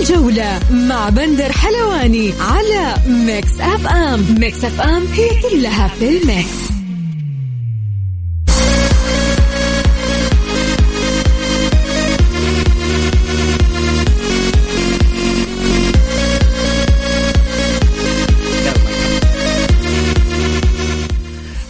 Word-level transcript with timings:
الجولة 0.00 0.60
مع 0.70 1.08
بندر 1.08 1.52
حلواني 1.52 2.32
على 2.40 2.94
ميكس 3.06 3.60
أف 3.60 3.86
أم. 3.86 4.24
ميكس 4.38 4.64
أف 4.64 4.80
أم 4.80 5.02
هي 5.12 5.28
كلها 5.42 5.88
في 5.88 6.08
ال 6.08 6.21
mix. 6.21 6.72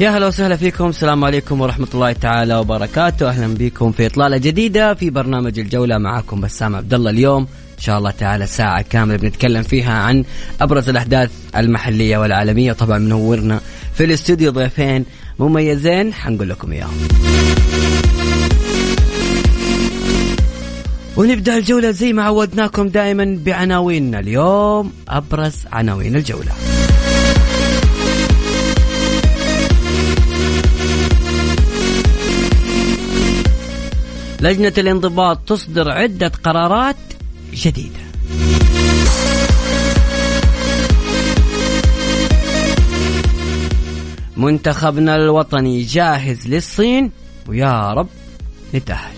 يا 0.01 0.11
هلا 0.11 0.27
وسهلا 0.27 0.57
فيكم. 0.57 0.89
السلام 0.89 1.25
عليكم 1.25 1.61
ورحمة 1.61 1.89
الله 1.95 2.13
تعالى 2.13 2.57
وبركاته. 2.57 3.29
أهلا 3.29 3.55
بكم 3.55 3.93
في 3.93 4.07
إطلالة 4.07 4.37
جديدة 4.37 4.95
في 4.95 5.11
برنامج 5.11 5.59
الجولة. 5.59 5.99
معكم 5.99 6.41
بسام 6.41 6.77
عبد 6.77 6.95
الله 6.95 7.11
اليوم. 7.11 7.47
إن 7.83 7.87
شاء 7.87 7.99
الله 7.99 8.11
تعالى 8.11 8.47
ساعة 8.47 8.83
كاملة 8.83 9.17
بنتكلم 9.17 9.63
فيها 9.63 9.93
عن 9.93 10.25
أبرز 10.61 10.89
الأحداث 10.89 11.31
المحلية 11.57 12.19
والعالمية. 12.19 12.73
طبعا 12.73 12.99
منورنا 12.99 13.61
في 13.95 14.05
الاستوديو 14.05 14.51
ضيفين 14.51 15.05
مميزين. 15.39 16.15
حنقول 16.15 16.49
لكم 16.49 16.73
إياهم. 16.73 17.09
ونبدأ 21.17 21.57
الجولة 21.57 21.91
زي 21.91 22.13
ما 22.13 22.23
عودناكم 22.23 22.89
دائما 22.89 23.39
بعناويننا 23.45 24.19
اليوم. 24.19 24.93
أبرز 25.09 25.55
عناوين 25.73 26.17
الجولة. 26.17 26.53
لجنة 34.41 34.73
الانضباط 34.79 35.39
تصدر 35.47 35.91
عدة 35.91 36.33
قرارات 36.45 36.97
جديدة. 37.55 38.03
منتخبنا 44.37 45.17
الوطني 45.17 45.83
جاهز 45.83 46.47
للصين 46.47 47.11
ويا 47.49 47.93
رب 47.93 48.09
نتأهل. 48.75 49.13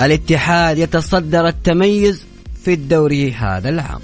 الاتحاد 0.00 0.78
يتصدر 0.78 1.48
التميز 1.48 2.24
في 2.64 2.72
الدوري 2.72 3.32
هذا 3.32 3.68
العام. 3.68 4.00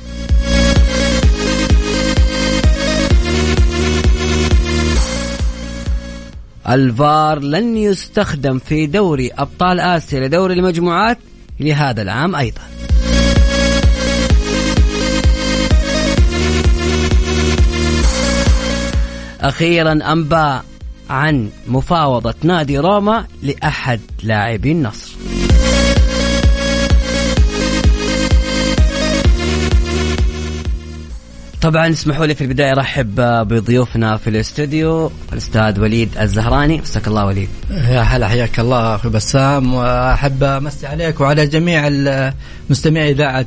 الفار 6.69 7.39
لن 7.39 7.77
يستخدم 7.77 8.59
في 8.59 8.87
دوري 8.87 9.31
أبطال 9.31 9.81
آسيا 9.81 10.21
لدوري 10.21 10.55
المجموعات 10.55 11.19
لهذا 11.61 12.03
العام 12.03 12.37
أيضا. 12.37 12.61
أخيرا 19.41 20.13
أنباء 20.13 20.65
عن 21.11 21.51
مفاوضة 21.69 22.35
نادي 22.43 22.79
روما 22.79 23.27
لأحد 23.43 24.01
لاعبي 24.23 24.73
النصر. 24.73 25.11
طبعا 31.63 31.91
اسمحوا 31.91 32.27
لي 32.27 32.35
في 32.35 32.45
البداية 32.45 32.73
ارحب 32.73 33.15
بضيوفنا 33.49 34.17
في 34.17 34.31
الاستوديو 34.31 35.11
الأستاذ 35.33 35.81
وليد 35.81 36.09
الزهراني. 36.21 36.81
مساك 36.81 37.09
الله 37.09 37.27
وليد. 37.27 37.49
يا 37.71 38.01
هلا 38.01 38.29
حياك 38.29 38.61
الله 38.61 38.95
أخوي 38.95 39.11
بسام. 39.11 39.75
وأحب 39.75 40.45
أمسي 40.45 40.87
عليك 40.87 41.21
وعلى 41.21 41.47
جميع 41.47 41.91
مستمعي 42.71 43.11
إذاعة 43.11 43.47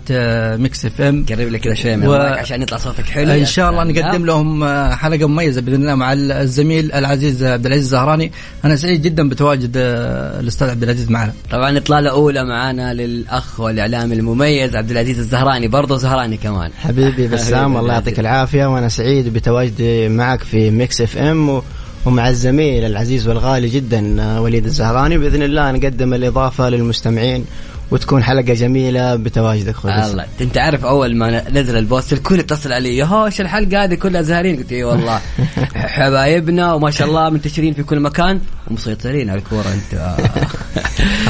ميكس 0.58 0.86
إف 0.86 1.02
إم. 1.02 1.26
قرب 1.30 1.40
لي 1.40 1.60
كذا 1.60 1.74
شوي 1.74 1.96
من 1.96 2.08
و... 2.08 2.14
عشان 2.14 2.62
يطلع 2.62 2.78
صوتك 2.78 3.04
حلو. 3.04 3.32
إن 3.32 3.46
شاء 3.46 3.70
الله 3.70 3.84
نقدم 3.84 4.26
لهم 4.26 4.66
حلقة 4.94 5.28
مميزة 5.28 5.62
بإذن 5.62 5.82
الله 5.82 5.96
مع 5.96 6.14
الزميل 6.14 6.92
العزيز 6.92 7.44
عبد 7.44 7.66
العزيز 7.66 7.84
الزهراني. 7.84 8.32
أنا 8.66 8.76
سعيد 8.76 9.02
جدا 9.02 9.30
بتواجد 9.30 9.72
الأستاذ 9.78 10.70
عبد 10.70 10.84
العزيز 10.84 11.12
معنا. 11.12 11.34
طبعا 11.52 11.78
إطلالة 11.78 12.10
أولى 12.10 12.44
معنا 12.46 12.94
للأخ 12.94 13.60
والإعلامي 13.60 14.16
المميز 14.16 14.76
عبد 14.76 14.92
العزيز 14.92 15.20
الزهراني 15.20 15.68
برضه 15.68 15.98
زهراني 15.98 16.38
كمان. 16.38 16.72
حبيبي 16.80 17.28
بسام 17.28 17.78
الله 17.78 18.01
يعطيك 18.02 18.20
العافية 18.20 18.66
وأنا 18.66 18.90
سعيد 18.90 19.34
بتواجدي 19.34 20.10
معك 20.10 20.44
في 20.44 20.72
ميكس 20.72 21.02
إف 21.02 21.18
إم 21.18 21.62
ومع 22.06 22.30
الزميل 22.30 22.86
العزيز 22.86 23.28
والغالي 23.28 23.70
جدا 23.70 24.40
وليد 24.40 24.66
الزهراني. 24.66 25.18
بإذن 25.18 25.44
الله 25.44 25.72
نقدم 25.72 26.14
الإضافة 26.14 26.70
للمستمعين 26.70 27.46
وتكون 27.92 28.24
حلقة 28.24 28.54
جميلة 28.54 29.16
بتواجدك 29.16 29.70
أخوي 29.70 30.06
الله. 30.06 30.26
أنت 30.42 30.58
عارف 30.58 30.86
أول 30.86 31.16
ما 31.16 31.50
نزل 31.50 31.78
ال 31.78 31.85
post 31.85 32.14
الكل 32.14 32.40
اتصل 32.40 32.74
علي 32.74 32.98
يا 32.98 33.06
هو 33.06 33.20
إيش 33.20 33.42
الحلقة 33.42 33.84
هذه 33.84 33.96
كلها 33.96 34.22
زهارين. 34.22 34.58
قلت 34.58 34.72
اي 34.72 34.84
والله. 34.84 35.22
حبايبنا 35.96 36.74
وما 36.74 36.92
شاء 36.92 37.08
الله 37.08 37.30
منتشرين 37.30 37.74
في 37.74 37.84
كل 37.84 38.00
مكان 38.00 38.42
ومسيطرين 38.68 39.30
على 39.30 39.40
الكورة 39.40 39.68
أنت. 39.74 39.94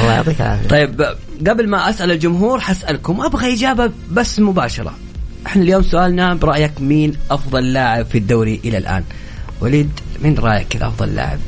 الله 0.00 0.12
يعطيك 0.12 0.40
العافية. 0.40 0.68
طيب 0.68 1.04
قبل 1.48 1.68
ما 1.68 1.90
أسأل 1.90 2.10
الجمهور 2.10 2.60
حسألكم 2.60 3.20
أبغى 3.20 3.54
إجابة 3.54 3.90
بس 4.10 4.40
مباشرة. 4.40 4.94
إحنا 5.46 5.62
اليوم 5.62 5.82
سؤالنا 5.82 6.34
برأيك 6.34 6.80
مين 6.80 7.12
أفضل 7.30 7.72
لاعب 7.72 8.06
في 8.06 8.18
الدوري 8.18 8.60
إلى 8.64 8.78
الآن؟ 8.78 9.04
وليد 9.60 9.90
مين 10.22 10.34
رأيك 10.38 10.68
كذا 10.68 10.86
أفضل 10.86 11.14
لاعب؟ 11.14 11.38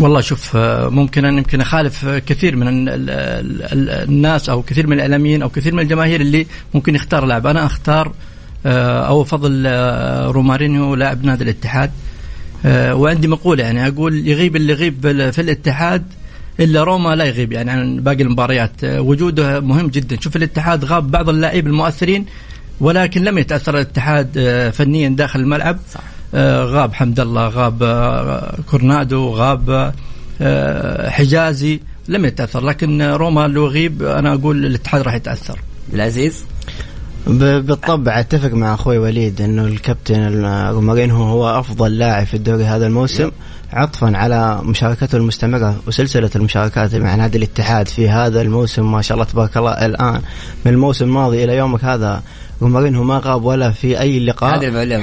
والله 0.00 0.20
شوف 0.20 0.56
ممكن 0.86 1.24
ان 1.24 1.38
يمكن 1.38 1.60
أخالف 1.60 2.06
كثير 2.06 2.56
من 2.56 2.66
الناس 4.08 4.48
أو 4.48 4.62
كثير 4.62 4.86
من 4.86 4.92
الإعلاميين 4.92 5.42
أو 5.42 5.48
كثير 5.48 5.74
من 5.74 5.82
الجماهير 5.82 6.20
اللي 6.20 6.46
ممكن 6.74 6.94
يختار 6.94 7.24
لاعب. 7.24 7.46
أنا 7.46 7.66
أختار 7.66 8.12
أو 8.66 9.22
أفضل 9.22 9.66
رومارينيو 10.30 10.94
لاعب 10.94 11.24
نادي 11.24 11.44
الاتحاد. 11.44 11.90
وعندي 12.66 13.28
مقولة 13.28 13.64
يعني 13.64 13.88
أقول 13.88 14.28
يغيب 14.28 14.56
اللي 14.56 14.72
يغيب 14.72 15.00
في 15.30 15.40
الاتحاد 15.40 16.04
إلا 16.60 16.84
روما 16.84 17.14
لا 17.16 17.24
يغيب 17.24 17.52
يعني 17.52 17.70
عن 17.70 18.00
باقي 18.00 18.22
المباريات. 18.22 18.72
وجوده 18.84 19.60
مهم 19.60 19.88
جدا. 19.88 20.16
شوف 20.20 20.36
الاتحاد 20.36 20.84
غاب 20.84 21.10
بعض 21.10 21.28
اللاعبين 21.28 21.66
المؤثرين 21.66 22.26
ولكن 22.80 23.24
لم 23.24 23.38
يتأثر 23.38 23.74
الاتحاد 23.74 24.28
فنيا 24.74 25.08
داخل 25.08 25.40
الملعب. 25.40 25.78
صح. 25.92 26.00
غاب 26.64 26.94
حمد 26.94 27.20
الله 27.20 27.48
غاب 27.48 27.84
كورنادو 28.70 29.30
غاب 29.30 29.94
حجازي 31.08 31.80
لم 32.08 32.24
يتأثر. 32.24 32.64
لكن 32.64 33.02
روما 33.02 33.48
لو 33.48 33.66
يغيب 33.66 34.02
أنا 34.02 34.34
أقول 34.34 34.66
الاتحاد 34.66 35.02
راح 35.02 35.14
يتأثر. 35.14 35.58
العزيز؟ 35.94 36.44
بالطبع 37.26 38.20
أتفق 38.20 38.52
مع 38.52 38.74
أخوي 38.74 38.98
وليد 38.98 39.40
إنه 39.40 39.64
الكابتن 39.64 40.44
رومارينهو 40.46 41.22
هو 41.24 41.58
أفضل 41.58 41.98
لاعب 41.98 42.26
في 42.26 42.34
الدوري 42.34 42.64
هذا 42.64 42.86
الموسم 42.86 43.30
عطفا 43.72 44.16
على 44.16 44.60
مشاركته 44.62 45.16
المستمرة 45.16 45.80
وسلسلة 45.86 46.30
المشاركات 46.36 46.94
مع 46.94 47.14
نادي 47.14 47.38
الاتحاد 47.38 47.88
في 47.88 48.08
هذا 48.08 48.42
الموسم. 48.42 48.92
ما 48.92 49.02
شاء 49.02 49.14
الله 49.14 49.26
تبارك 49.26 49.56
الله 49.56 49.86
الآن 49.86 50.20
من 50.64 50.72
الموسم 50.72 51.04
الماضي 51.04 51.44
إلى 51.44 51.56
يومك 51.56 51.84
هذا 51.84 52.22
رومارينهو 52.64 53.04
ما 53.04 53.20
غاب 53.24 53.44
ولا 53.44 53.70
في 53.70 54.00
أي 54.00 54.20
لقاء. 54.20 54.54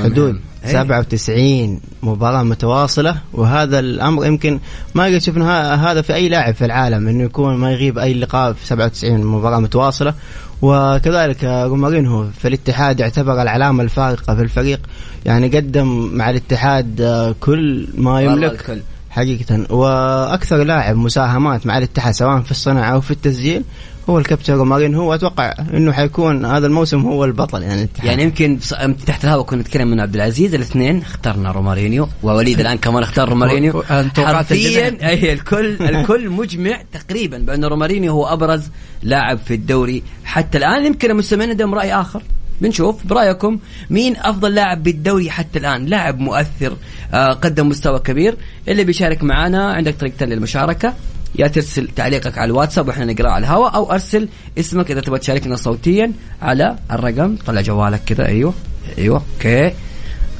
حدود 0.03 0.39
97 0.65 1.81
مباراة 2.03 2.43
متواصلة 2.43 3.15
وهذا 3.33 3.79
الأمر 3.79 4.25
يمكن 4.25 4.59
ما 4.95 5.05
قد 5.05 5.17
شفنا 5.17 5.91
هذا 5.91 6.01
في 6.01 6.13
أي 6.13 6.29
لاعب 6.29 6.53
في 6.53 6.65
العالم 6.65 7.07
إنه 7.07 7.23
يكون 7.23 7.55
ما 7.55 7.71
يغيب 7.71 7.97
أي 7.97 8.13
لقاء 8.13 8.53
في 8.53 8.67
97 8.67 9.23
مباراة 9.25 9.59
متواصلة. 9.59 10.13
وكذلك 10.61 11.43
رومارينهو 11.43 12.25
في 12.41 12.47
الاتحاد 12.47 12.99
يعتبر 12.99 13.41
العلامة 13.41 13.83
الفارقة 13.83 14.35
في 14.35 14.41
الفريق 14.41 14.79
يعني 15.25 15.47
قدم 15.47 15.87
مع 16.13 16.29
الاتحاد 16.29 17.01
كل 17.39 17.87
ما 17.97 18.21
يملك. 18.21 18.81
حقيقة. 19.11 19.73
وأكثر 19.73 20.63
لاعب 20.63 20.95
مساهمات 20.95 21.65
مع 21.65 21.77
الاتحاد 21.77 22.13
سواء 22.13 22.41
في 22.41 22.51
الصناعة 22.51 22.93
أو 22.93 23.01
في 23.01 23.11
التسجيل 23.11 23.63
هو 24.09 24.19
الكابتن 24.19 24.53
رومارينيو 24.53 25.13
أتوقع 25.13 25.53
إنه 25.73 25.91
حيكون 25.91 26.45
هذا 26.45 26.67
الموسم 26.67 27.01
هو 27.01 27.25
البطل 27.25 27.63
يعني 27.63 27.73
الاتحاد. 27.73 28.05
يعني 28.05 28.23
يمكن 28.23 28.59
تحت 29.07 29.23
الهواء 29.25 29.45
كنا 29.45 29.61
نتكلم 29.61 29.87
من 29.87 29.99
عبد 29.99 30.15
العزيز 30.15 30.55
الاثنين 30.55 31.01
اخترنا 31.01 31.51
رومارينيو 31.51 32.07
ووليد 32.23 32.59
الآن 32.59 32.77
كمان 32.77 33.03
اختار 33.03 33.29
رومارينيو. 33.29 33.83
حرفيا 34.17 34.97
أي 35.09 35.33
الكل 35.33 35.77
الكل 35.81 36.29
مجمع 36.29 36.81
تقريبا 36.93 37.37
بأن 37.37 37.65
رومارينيو 37.65 38.13
هو 38.13 38.25
أبرز 38.25 38.63
لاعب 39.03 39.37
في 39.37 39.53
الدوري 39.53 40.03
حتى 40.23 40.57
الآن. 40.57 40.85
يمكن 40.85 41.11
المستمعين 41.11 41.49
عندهم 41.49 41.75
رأي 41.75 41.93
آخر. 41.93 42.23
بنشوف 42.61 43.05
برأيكم 43.05 43.59
مين 43.89 44.17
أفضل 44.17 44.55
لاعب 44.55 44.83
بالدوري 44.83 45.31
حتى 45.31 45.59
الآن. 45.59 45.85
لاعب 45.85 46.19
مؤثر 46.19 46.77
آه 47.13 47.33
قدم 47.33 47.69
مستوى 47.69 47.99
كبير. 47.99 48.37
اللي 48.67 48.83
بيشارك 48.83 49.23
معنا 49.23 49.73
عندك 49.73 49.95
طريقتين 49.95 50.29
للمشاركة. 50.29 50.93
يا 51.35 51.47
ترسل 51.47 51.87
تعليقك 51.87 52.37
على 52.37 52.45
الواتساب 52.45 52.87
وإحنا 52.87 53.05
نقراه 53.05 53.29
على 53.29 53.45
الهواء 53.45 53.75
أو 53.75 53.91
أرسل 53.91 54.29
اسمك 54.59 54.91
إذا 54.91 55.01
تبغى 55.01 55.19
تشاركنا 55.19 55.55
صوتيا 55.55 56.11
على 56.41 56.75
الرقم. 56.91 57.35
طلع 57.35 57.61
جوالك 57.61 58.01
كذا 58.05 58.25
أيوه 58.25 58.53
أيوه 58.97 59.23
أوكي. 59.35 59.73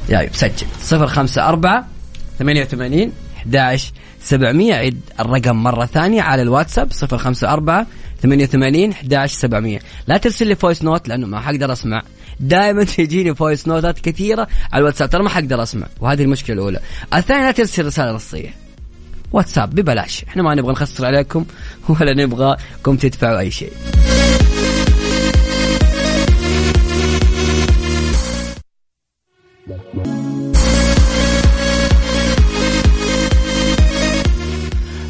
يا 0.08 0.28
سجل. 0.32 0.66
054 0.92 1.84
88 2.38 3.12
11 3.36 3.92
700 4.24 4.74
عيد 4.74 5.00
الرقم 5.20 5.56
مرة 5.56 5.86
ثانية 5.86 6.22
على 6.22 6.42
الواتساب 6.42 6.92
054 7.12 7.86
88 8.22 8.90
11 8.90 9.34
700 9.34 9.78
لا 10.06 10.16
ترسل 10.16 10.46
لي 10.46 10.54
voice 10.54 10.84
note 10.84 11.08
لأنه 11.08 11.26
ما 11.26 11.40
حقدر 11.40 11.72
أسمع. 11.72 12.02
دائما 12.40 12.84
تجيني 12.96 13.34
voice 13.34 13.68
note 13.68 13.92
ات 13.92 13.98
كثيرة 13.98 14.48
على 14.72 14.80
الواتساب. 14.80 15.10
ترى 15.10 15.22
ما 15.22 15.28
حقدر 15.28 15.62
أسمع 15.62 15.86
وهذه 16.00 16.22
المشكلة 16.22 16.54
الأولى. 16.54 16.80
الثانية 17.14 17.44
لا 17.44 17.50
ترسل 17.50 17.86
رسالة 17.86 18.12
نصية. 18.12 18.54
واتساب 19.32 19.74
ببلاش. 19.74 20.24
إحنا 20.28 20.42
ما 20.42 20.54
نبغى 20.54 20.72
نخسر 20.72 21.06
عليكم 21.06 21.44
ولا 21.88 22.24
نبغاكم 22.24 22.96
تدفعوا 22.96 23.38
أي 23.38 23.50
شيء. 23.50 23.72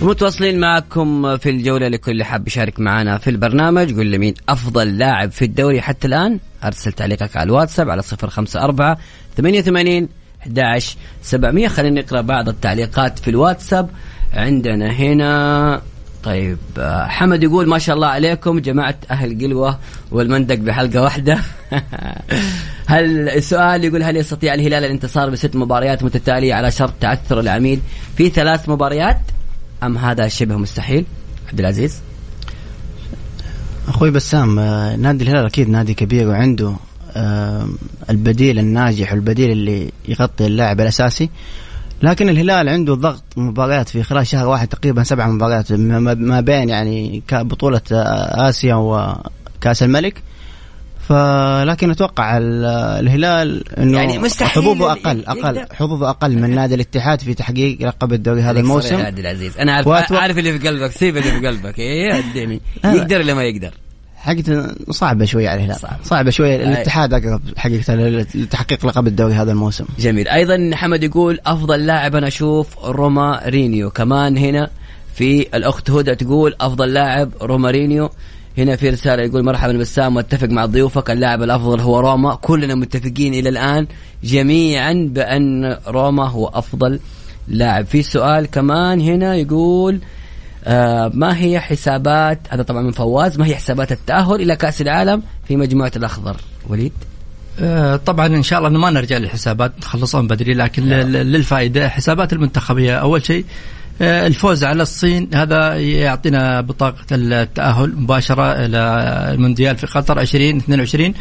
متواصلين 0.02 0.60
معكم 0.60 1.36
في 1.36 1.50
الجولة 1.50 1.88
لكل 1.88 2.24
حاب 2.24 2.48
يشارك 2.48 2.80
معنا 2.80 3.18
في 3.18 3.30
البرنامج. 3.30 3.94
قول 3.94 4.06
لي 4.06 4.18
مين 4.18 4.34
أفضل 4.48 4.98
لاعب 4.98 5.30
في 5.30 5.44
الدوري 5.44 5.80
حتى 5.80 6.06
الآن؟ 6.06 6.38
أرسل 6.64 6.92
تعليقك 6.92 7.36
على 7.36 7.46
الواتساب 7.46 7.90
على 7.90 8.02
صفر 8.02 8.30
خمسة 8.30 8.64
أربعة 8.64 8.98
ثمانية 9.36 9.60
ثمانين 9.60 10.08
11 10.42 10.96
700 11.22 11.68
خلينا 11.68 12.00
نقرأ 12.00 12.20
بعض 12.20 12.48
التعليقات 12.48 13.18
في 13.18 13.30
الواتساب. 13.30 13.90
عندنا 14.32 14.90
هنا 14.92 15.82
طيب 16.24 16.58
حمد 17.06 17.42
يقول 17.42 17.68
ما 17.68 17.78
شاء 17.78 17.96
الله 17.96 18.06
عليكم 18.06 18.58
جماعة 18.58 18.96
أهل 19.10 19.38
قلوة 19.44 19.78
والمندق 20.10 20.54
بحلقة 20.54 21.02
واحدة. 21.02 21.38
هل 22.86 23.28
السؤال 23.28 23.84
يقول 23.84 24.02
هل 24.02 24.16
يستطيع 24.16 24.54
الهلال 24.54 24.84
الانتصار 24.84 25.30
بست 25.30 25.56
مباريات 25.56 26.02
متتالية 26.02 26.54
على 26.54 26.70
شرط 26.70 26.92
تعثر 27.00 27.40
العميد 27.40 27.82
في 28.16 28.28
ثلاث 28.28 28.68
مباريات؟ 28.68 29.18
أم 29.82 29.98
هذا 29.98 30.28
شبه 30.28 30.56
مستحيل؟ 30.56 31.04
عبد 31.48 31.60
العزيز؟ 31.60 32.00
أخوي 33.88 34.10
بسام 34.10 34.58
آه، 34.58 34.96
نادي 34.96 35.24
الهلال 35.24 35.46
أكيد 35.46 35.68
نادي 35.68 35.94
كبير 35.94 36.28
وعنده 36.28 36.76
آه، 37.16 37.68
البديل 38.10 38.58
الناجح 38.58 39.12
والبديل 39.12 39.50
اللي 39.50 39.92
يغطي 40.08 40.46
اللاعب 40.46 40.80
الأساسي. 40.80 41.30
لكن 42.02 42.28
الهلال 42.28 42.68
عنده 42.68 42.94
ضغط 42.94 43.22
مباريات 43.36 43.88
في 43.88 44.02
خلال 44.02 44.26
شهر 44.26 44.48
واحد 44.48 44.68
تقريبا 44.68 45.02
سبع 45.02 45.28
مباريات 45.28 45.72
ما 45.72 46.40
بين 46.40 46.68
يعني 46.68 47.22
بطولة 47.32 47.80
آه، 47.92 48.48
آسيا 48.48 48.74
وكأس 48.74 49.82
الملك. 49.82 50.22
فلكن 51.08 51.90
أتوقع 51.90 52.38
الهلال 52.38 53.78
إنه 53.78 53.98
يعني 53.98 54.18
مستحيل 54.18 54.62
حظوظه 54.62 54.92
أقل 54.92 55.24
أقل 55.26 55.66
حظوظه 55.72 56.10
أقل 56.10 56.38
من 56.38 56.54
نادي 56.54 56.74
الاتحاد 56.74 57.20
في 57.20 57.34
تحقيق 57.34 57.82
لقب 57.82 58.12
الدوري 58.12 58.42
هذا 58.42 58.60
الموسم. 58.60 58.96
عبد 58.96 59.18
العزيز. 59.18 59.58
أنا 59.58 59.72
عارف 59.72 59.86
وأتوقع... 59.86 60.22
عارف 60.22 60.38
اللي 60.38 60.58
في 60.58 60.68
قلبك 60.68 60.90
سيب 60.90 61.16
اللي 61.16 61.30
في 61.30 61.46
قلبك. 61.46 61.78
إيه 61.78 62.18
اديني 62.18 62.60
يقدر 62.84 63.18
ولا 63.18 63.34
ما 63.34 63.42
يقدر. 63.44 63.70
حقيقة 64.16 64.74
صعبة 64.90 65.24
شوية 65.24 65.48
على 65.48 65.60
الهلال. 65.60 65.80
صعب. 65.80 65.96
صعبة 66.04 66.30
شوية 66.30 66.56
الاتحاد 66.56 67.14
أقرب 67.14 67.40
حقيقة 67.56 67.94
لتحقيق 68.34 68.86
لقب 68.86 69.06
الدوري 69.06 69.34
هذا 69.34 69.52
الموسم. 69.52 69.84
جميل. 69.98 70.28
أيضا 70.28 70.70
حمد 70.74 71.02
يقول 71.02 71.40
أفضل 71.46 71.86
لاعب 71.86 72.16
أنا 72.16 72.28
أشوف 72.28 72.84
روما 72.84 73.42
رينيو 73.46 73.90
كمان 73.90 74.38
هنا 74.38 74.70
في 75.14 75.46
الأخت 75.54 75.90
هدى 75.90 76.14
تقول 76.14 76.54
أفضل 76.60 76.92
لاعب 76.92 77.30
رومارينيو. 77.42 78.10
هنا 78.58 78.76
في 78.76 78.90
رسالة 78.90 79.22
يقول 79.22 79.44
مرحبا 79.44 79.72
بسام 79.72 80.16
واتفق 80.16 80.48
مع 80.48 80.66
ضيوفك 80.66 81.10
اللاعب 81.10 81.42
الأفضل 81.42 81.80
هو 81.80 82.00
روما. 82.00 82.34
كلنا 82.34 82.74
متفقين 82.74 83.34
إلى 83.34 83.48
الآن 83.48 83.86
جميعا 84.24 85.08
بأن 85.12 85.76
روما 85.86 86.28
هو 86.28 86.46
أفضل 86.46 87.00
لاعب. 87.48 87.86
في 87.86 88.02
سؤال 88.02 88.46
كمان 88.46 89.00
هنا 89.00 89.34
يقول 89.34 90.00
آه 90.64 91.10
ما 91.14 91.38
هي 91.38 91.60
حسابات 91.60 92.40
هذا 92.48 92.62
طبعا 92.62 92.82
من 92.82 92.90
فواز 92.92 93.38
ما 93.38 93.46
هي 93.46 93.56
حسابات 93.56 93.92
التأهل 93.92 94.34
إلى 94.34 94.56
كأس 94.56 94.80
العالم 94.80 95.22
في 95.48 95.56
مجموعة 95.56 95.92
الأخضر؟ 95.96 96.36
وليد؟ 96.68 96.92
آه 97.60 97.96
طبعا 97.96 98.26
إن 98.26 98.42
شاء 98.42 98.58
الله 98.58 98.70
ما 98.70 98.90
نرجع 98.90 99.16
للحسابات 99.16 99.72
نخلصها 99.78 100.20
بدري 100.20 100.54
لكن 100.54 100.82
للفائدة 100.82 101.88
حسابات 101.88 102.32
المنتخبية. 102.32 102.96
أول 102.96 103.26
شيء 103.26 103.44
آه، 103.44 103.46
الفوز 104.00 104.64
على 104.64 104.82
الصين 104.82 105.28
هذا 105.34 105.80
يعطينا 105.80 106.60
بطاقة 106.60 107.04
التأهل 107.12 107.96
مباشرة 107.96 108.52
إلى 108.52 108.78
المونديال 109.34 109.76
في 109.76 109.86
قطر 109.86 110.20
2022 110.20 111.14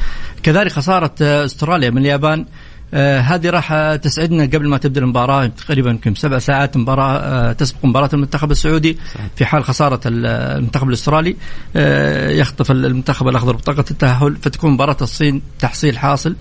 كذلك 0.43 0.71
خسارة 0.71 1.11
أستراليا 1.21 1.89
من 1.89 1.97
اليابان. 1.97 2.45
آه 2.93 3.19
هذه 3.19 3.49
راح 3.49 3.95
تسعدنا 3.95 4.43
قبل 4.43 4.67
ما 4.67 4.77
تبدأ 4.77 5.01
المباراة 5.01 5.47
تقريبا 5.47 5.89
يمكن 5.89 6.15
سبع 6.15 6.39
ساعات 6.39 6.77
مباراة 6.77 7.17
آه 7.17 7.53
تسبق 7.53 7.85
مباراة 7.85 8.09
المنتخب 8.13 8.51
السعودي. 8.51 8.97
في 9.35 9.45
حال 9.45 9.63
خسارة 9.63 9.99
المنتخب 10.05 10.87
الأسترالي. 10.87 11.35
آه 11.75 12.29
يخطف 12.29 12.71
المنتخب 12.71 13.27
الأخضر 13.27 13.55
بطاقة 13.55 13.85
التأهل 13.91 14.35
فتكون 14.35 14.71
مباراة 14.71 14.97
الصين 15.01 15.41
تحصيل 15.59 15.97
حاصل. 15.97 16.35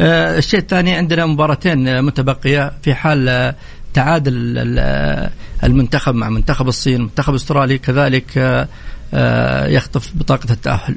آه 0.00 0.38
الشيء 0.38 0.60
الثاني 0.60 0.92
عندنا 0.94 1.26
مباراتين 1.26 2.02
متبقية 2.02 2.72
في 2.82 2.94
حال 2.94 3.28
آه، 3.28 3.54
تعادل 3.94 4.32
المنتخب 5.64 6.14
مع 6.14 6.28
منتخب 6.28 6.68
الصين 6.68 6.96
المنتخب 6.96 7.30
الاسترالي 7.30 7.78
كذلك 7.78 8.38
آه، 8.38 8.68
آه، 9.14 9.66
يخطف 9.66 10.12
بطاقة 10.14 10.52
التأهل. 10.52 10.94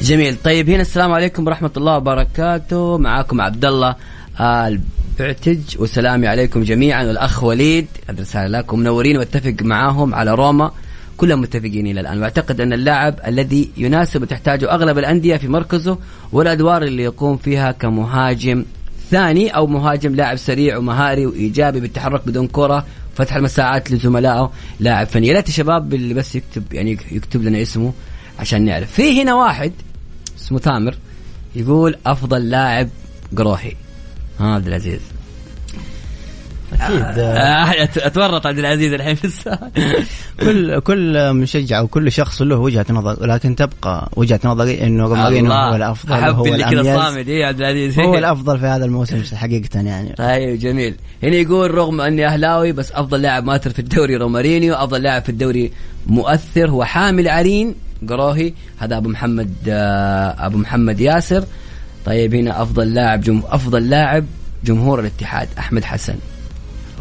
جميل. 0.00 0.36
طيب 0.44 0.70
هنا 0.70 0.82
السلام 0.82 1.12
عليكم 1.12 1.46
ورحمة 1.46 1.70
الله 1.76 1.96
وبركاته. 1.96 2.98
معاكم 2.98 3.40
عبد 3.40 3.64
الله 3.64 3.96
البعتج 4.40 5.60
وسلامي 5.78 6.26
عليكم 6.26 6.62
جميعا. 6.62 7.04
والأخ 7.04 7.44
وليد 7.44 7.86
رسالة 8.20 8.58
لكم. 8.58 8.78
منورين 8.78 9.16
وأتفق 9.16 9.54
معاهم 9.60 10.14
على 10.14 10.34
روما. 10.34 10.70
كلهم 11.16 11.40
متفقين 11.40 11.86
إلى 11.86 12.00
الآن. 12.00 12.20
وأعتقد 12.20 12.60
أن 12.60 12.72
اللاعب 12.72 13.14
الذي 13.26 13.70
يناسب 13.76 14.22
وتحتاجه 14.22 14.72
أغلب 14.74 14.98
الأندية 14.98 15.36
في 15.36 15.48
مركزه 15.48 15.98
والأدوار 16.32 16.82
اللي 16.82 17.02
يقوم 17.02 17.36
فيها 17.36 17.72
كمهاجم 17.72 18.64
ثاني 19.10 19.48
أو 19.48 19.66
مهاجم 19.66 20.14
لاعب 20.14 20.36
سريع 20.36 20.76
ومهاري 20.76 21.26
وإيجابي 21.26 21.80
بالتحرك 21.80 22.26
بدون 22.26 22.48
كرة 22.48 22.86
فتح 23.16 23.36
المساعات 23.36 23.90
لزملائه 23.90 24.52
لاعب 24.80 25.06
فني. 25.06 25.26
يا 25.26 25.34
ريت 25.34 25.48
الشباب 25.48 25.94
اللي 25.94 26.14
بس 26.14 26.34
يكتب 26.34 26.72
يعني 26.72 26.98
يكتب 27.10 27.42
لنا 27.42 27.62
اسمه 27.62 27.92
عشان 28.38 28.64
نعرف. 28.64 28.92
في 28.92 29.22
هنا 29.22 29.34
واحد 29.34 29.72
اسمه 30.38 30.58
تامر 30.58 30.96
يقول 31.56 31.96
أفضل 32.06 32.50
لاعب 32.50 32.88
قروحي 33.36 33.76
ها 34.40 34.54
عبد 34.54 34.66
العزيز. 34.66 35.00
أكيد. 36.72 37.18
آه 37.18 37.88
أتورط 37.96 38.46
عبد 38.46 38.58
العزيز 38.58 38.92
الحين 38.92 39.14
في 39.14 39.24
السؤال 39.24 39.70
كل 40.40 40.80
كل 40.80 41.32
مشجع 41.32 41.80
وكل 41.80 42.12
شخص 42.12 42.42
له 42.42 42.56
وجهة 42.56 42.86
نظر 42.90 43.16
ولكن 43.22 43.56
تبقى 43.56 44.10
وجهة 44.16 44.40
نظري 44.44 44.86
إنه 44.86 45.04
رومارينو 45.04 45.52
هو 45.52 45.76
الأفضل 45.76 46.14
هو 46.14 46.46
اللي 46.46 46.64
كذا 46.64 46.96
صامد. 46.96 47.28
إيه 47.28 47.46
عبد 47.46 47.58
العزيز؟ 47.60 47.98
هو 47.98 48.14
الأفضل 48.18 48.58
في 48.58 48.66
هذا 48.66 48.84
الموسم 48.84 49.36
حقيقة 49.36 49.80
يعني. 49.80 50.12
طيب 50.12 50.58
جميل. 50.58 50.94
هنا 51.22 51.36
يقول 51.36 51.74
رغم 51.74 52.00
أني 52.00 52.26
أهلاوي 52.26 52.72
بس 52.72 52.92
أفضل 52.92 53.22
لاعب 53.22 53.44
مؤثر 53.44 53.70
في 53.70 53.78
الدوري 53.78 54.16
رومارينيو 54.16 54.74
أفضل 54.74 55.02
لاعب 55.02 55.22
في 55.22 55.28
الدوري 55.28 55.72
مؤثر 56.06 56.70
هو 56.70 56.84
حامل 56.84 57.28
عرين 57.28 57.74
قروهي. 58.08 58.52
هذا 58.78 58.96
أبو 58.96 59.08
محمد 59.08 59.52
آه، 59.68 60.46
أبو 60.46 60.58
محمد 60.58 61.00
ياسر. 61.00 61.44
طيب 62.06 62.34
هنا 62.34 62.62
أفضل 62.62 62.94
لاعب 62.94 63.20
جم... 63.20 63.42
أفضل 63.46 63.88
لاعب 63.90 64.24
جمهور 64.64 65.00
الاتحاد 65.00 65.48
أحمد 65.58 65.84
حسن. 65.84 66.14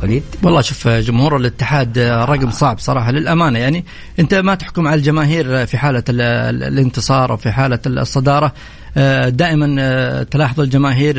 وليد؟ 0.04 0.24
والله 0.44 0.62
شوف 0.62 0.88
جمهور 0.88 1.38
الاتحاد 1.38 2.00
رقم 2.00 2.52
صعب 2.52 2.80
صراحة. 2.80 3.12
للأمانة 3.12 3.60
يعني 3.60 3.86
أنت 4.20 4.34
ما 4.34 4.56
تحكم 4.56 4.88
على 4.88 4.96
الجماهير 4.96 5.66
في 5.66 5.78
حالة 5.78 6.04
الانتصار 6.10 7.32
أو 7.32 7.38
في 7.38 7.52
حاله 7.52 7.80
الصدارة. 7.86 8.54
دائما 9.28 10.24
تلاحظ 10.24 10.60
الجماهير 10.60 11.16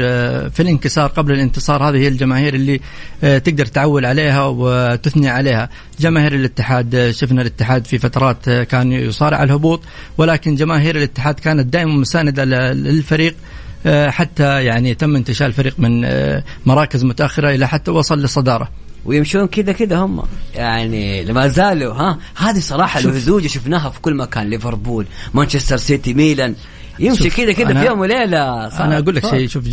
في 0.51 0.61
الانكسار 0.61 1.07
قبل 1.07 1.33
الانتصار 1.33 1.89
هذه 1.89 1.97
هي 1.97 2.09
الجماهير 2.09 2.55
اللي 2.55 2.81
تقدر 3.21 3.67
تعول 3.67 4.07
عليها 4.07 4.45
وتثني 4.47 5.29
عليها. 5.29 5.69
جماهير 6.01 6.35
الاتحاد 6.35 7.11
شفنا 7.11 7.43
الاتحاد 7.43 7.85
في 7.85 7.99
فترات 7.99 8.51
كان 8.51 8.93
يصارع 8.93 9.43
الهبوط 9.43 9.81
ولكن 10.19 10.55
جماهير 10.55 10.97
الاتحاد 10.97 11.35
كانت 11.35 11.67
دائما 11.73 11.93
مساندة 11.93 12.45
للفريق. 12.45 13.35
آه، 13.35 13.66
حتى 14.09 14.65
يعني 14.65 14.95
تم 14.95 15.17
انتشال 15.17 15.47
الفريق 15.47 15.75
من 15.79 16.05
آه، 16.05 16.45
مراكز 16.67 17.05
متأخرة 17.05 17.51
إلى 17.51 17.69
حتى 17.69 17.91
وصل 17.91 18.19
للصداره 18.19 18.69
ويمشون 19.05 19.47
كذا 19.47 19.73
كذا 19.73 19.97
هم. 19.97 20.23
يعني 20.55 21.33
ما 21.33 21.49
زالوا 21.49 21.95
ها؟ 21.95 22.19
هذه 22.37 22.59
صراحة 22.59 23.01
الهزوجه 23.01 23.47
شفناها 23.47 23.91
في 23.91 24.01
كل 24.01 24.15
مكان 24.15 24.51
ليفربول 24.51 25.07
مانشستر 25.35 25.77
سيتي 25.77 26.15
ميلان. 26.15 26.55
يمشي 26.99 27.31
كذا 27.31 27.53
كذا 27.53 27.81
في 27.81 27.87
يوم 27.87 28.01
وليلة 28.01 28.67
أنا 28.67 28.99
أقول 28.99 29.15
لك 29.15 29.27
شيء 29.27 29.49
شوف 29.49 29.69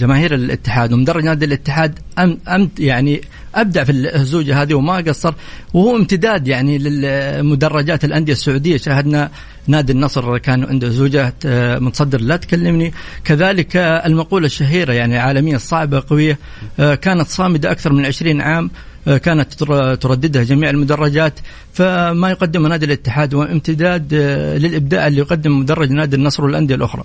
جماهير 0.00 0.34
الاتحاد 0.34 0.92
ومدرج 0.92 1.24
نادي 1.24 1.44
الاتحاد 1.44 1.98
أم 2.18 2.38
أم 2.48 2.70
يعني 2.78 3.20
أبدع 3.54 3.84
في 3.84 3.92
الهزوجة 3.92 4.62
هذه 4.62 4.74
وما 4.74 4.96
قصر 4.96 5.34
وهو 5.74 5.96
امتداد 5.96 6.48
يعني 6.48 6.78
للمدرجات 6.78 8.04
الأندية 8.04 8.32
السعودية. 8.32 8.76
شاهدنا 8.76 9.30
نادي 9.66 9.92
النصر 9.92 10.38
كان 10.38 10.64
عنده 10.64 10.88
زوجة 10.88 11.34
متصدر 11.78 12.20
لا 12.20 12.36
تكلمني. 12.36 12.92
كذلك 13.24 13.76
المقولة 13.76 14.46
الشهيرة 14.46 14.92
يعني 14.92 15.18
عالمية 15.18 15.56
صعبة 15.56 16.02
قوية 16.10 16.38
آه، 16.80 16.94
كانت 16.94 17.28
صامدة 17.28 17.70
أكثر 17.70 17.92
من 17.92 18.06
20 18.06 18.40
عام. 18.40 18.70
كانت 19.16 19.64
ترددها 20.02 20.42
جميع 20.42 20.70
المدرجات 20.70 21.40
فما 21.72 22.30
يقدم 22.30 22.66
نادي 22.66 22.86
الاتحاد 22.86 23.34
هو 23.34 23.42
امتداد 23.42 24.14
للإبداع 24.58 25.06
اللي 25.06 25.18
يقدم 25.18 25.60
مدرج 25.60 25.90
نادي 25.90 26.16
النصر 26.16 26.44
والأندية 26.44 26.74
الأخرى. 26.74 27.04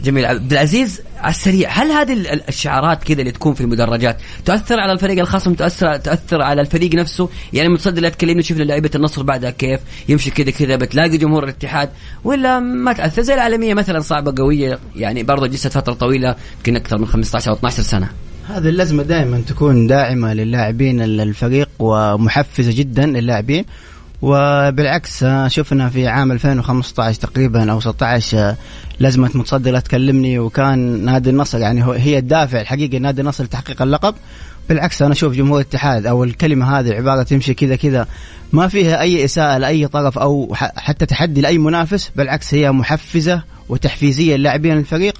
جميل. 0.00 0.24
عبد 0.24 0.52
العزيز 0.52 1.00
على 1.18 1.30
السريع 1.30 1.70
هل 1.70 1.90
هذه 1.90 2.40
الشعارات 2.48 3.04
كذا 3.04 3.20
اللي 3.20 3.32
تكون 3.32 3.54
في 3.54 3.60
المدرجات 3.60 4.18
تؤثر 4.44 4.80
على 4.80 4.92
الفريق 4.92 5.18
الخصم 5.18 5.54
تؤثر 5.54 5.96
تاثر 5.96 6.42
على 6.42 6.60
الفريق 6.60 6.94
نفسه؟ 6.94 7.28
يعني 7.52 7.68
متصدر 7.68 8.02
لا 8.02 8.08
تكلمني 8.08 8.42
شفنا 8.42 8.62
لعيبه 8.62 8.90
النصر 8.94 9.22
بعدها 9.22 9.50
كيف 9.50 9.80
يمشي 10.08 10.30
كذا 10.30 10.50
كذا 10.50 10.76
بتلاقي 10.76 11.18
جمهور 11.18 11.44
الاتحاد 11.44 11.90
ولا 12.24 12.60
ما 12.60 12.92
تأثر؟ 12.92 13.22
زي 13.22 13.34
العالمية 13.34 13.74
مثلا 13.74 14.00
صعبة 14.00 14.42
قوية 14.42 14.78
يعني 14.96 15.22
برضه 15.22 15.46
جلست 15.46 15.68
فترة 15.68 15.94
طويلة 15.94 16.36
يمكن 16.56 16.76
أكثر 16.76 16.98
من 16.98 17.06
15 17.06 17.50
أو 17.50 17.56
12 17.56 17.82
سنة. 17.82 18.08
هذه 18.48 18.68
اللزمه 18.68 19.02
دائما 19.02 19.42
تكون 19.46 19.86
داعمة 19.86 20.34
للاعبين 20.34 21.00
الفريق 21.00 21.68
ومحفزة 21.78 22.72
جدا 22.76 23.06
للاعبين. 23.06 23.64
وبالعكس 24.22 25.24
شفنا 25.46 25.88
في 25.88 26.08
عام 26.08 26.32
2015 26.32 27.20
تقريبا 27.20 27.72
أو 27.72 27.80
16 27.80 28.54
لازمة 29.00 29.30
متصدر 29.34 29.70
لا 29.70 29.80
تكلمني 29.80 30.38
وكان 30.38 31.04
نادي 31.04 31.30
النصر 31.30 31.58
يعني 31.58 31.84
هي 31.84 32.18
الدافع 32.18 32.60
الحقيقي 32.60 32.98
نادي 32.98 33.20
النصر 33.20 33.44
لتحقيق 33.44 33.82
اللقب. 33.82 34.14
بالعكس 34.68 35.02
أنا 35.02 35.12
أشوف 35.12 35.32
جمهور 35.32 35.60
الاتحاد 35.60 36.06
أو 36.06 36.24
الكلمة 36.24 36.78
هذه 36.78 36.88
العباره 36.88 37.22
تمشي 37.22 37.54
كذا 37.54 37.76
كذا 37.76 38.06
ما 38.52 38.68
فيها 38.68 39.00
أي 39.00 39.24
إساءة 39.24 39.58
لأي 39.58 39.86
طرف 39.88 40.18
أو 40.18 40.54
حتى 40.54 41.06
تحدي 41.06 41.40
لأي 41.40 41.58
منافس 41.58 42.10
بالعكس 42.16 42.54
هي 42.54 42.72
محفزة 42.72 43.42
وتحفيزية 43.68 44.36
للاعبين 44.36 44.78
الفريق. 44.78 45.14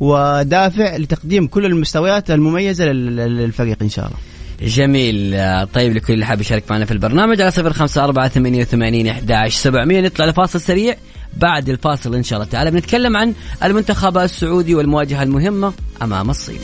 ودافع 0.00 0.96
لتقديم 0.96 1.46
كل 1.46 1.66
المستويات 1.66 2.30
المميزة 2.30 2.84
للفريق 2.84 3.76
إن 3.82 3.88
شاء 3.88 4.06
الله. 4.06 4.16
جميل 4.62 5.36
طيب 5.74 5.96
لكل 5.96 6.12
اللي 6.12 6.26
حاب 6.26 6.40
يشارك 6.40 6.64
معنا 6.70 6.84
في 6.84 6.92
البرنامج 6.92 7.40
على 7.40 7.50
صفر 7.50 7.72
خمسة 7.72 8.04
أربعة 8.04 8.28
ثمانية 8.28 8.60
وثمانين 8.60 9.06
أحد 9.08 9.48
سبعمية 9.48 10.00
نطلع 10.00 10.26
لفاصل 10.26 10.60
سريع 10.60 10.96
بعد 11.36 11.68
الفاصل 11.68 12.14
إن 12.14 12.22
شاء 12.22 12.38
الله 12.38 12.50
تعالى 12.50 12.70
بنتكلم 12.70 13.16
عن 13.16 13.34
المنتخب 13.64 14.18
السعودي 14.18 14.74
والمواجهة 14.74 15.22
المهمة 15.22 15.72
أمام 16.02 16.30
الصين 16.30 16.58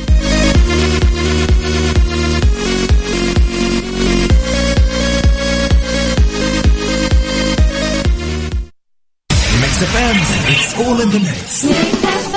It's 9.84 10.78
all 10.78 11.00
in 11.00 11.10
the 11.10 11.18
mix. 11.18 12.31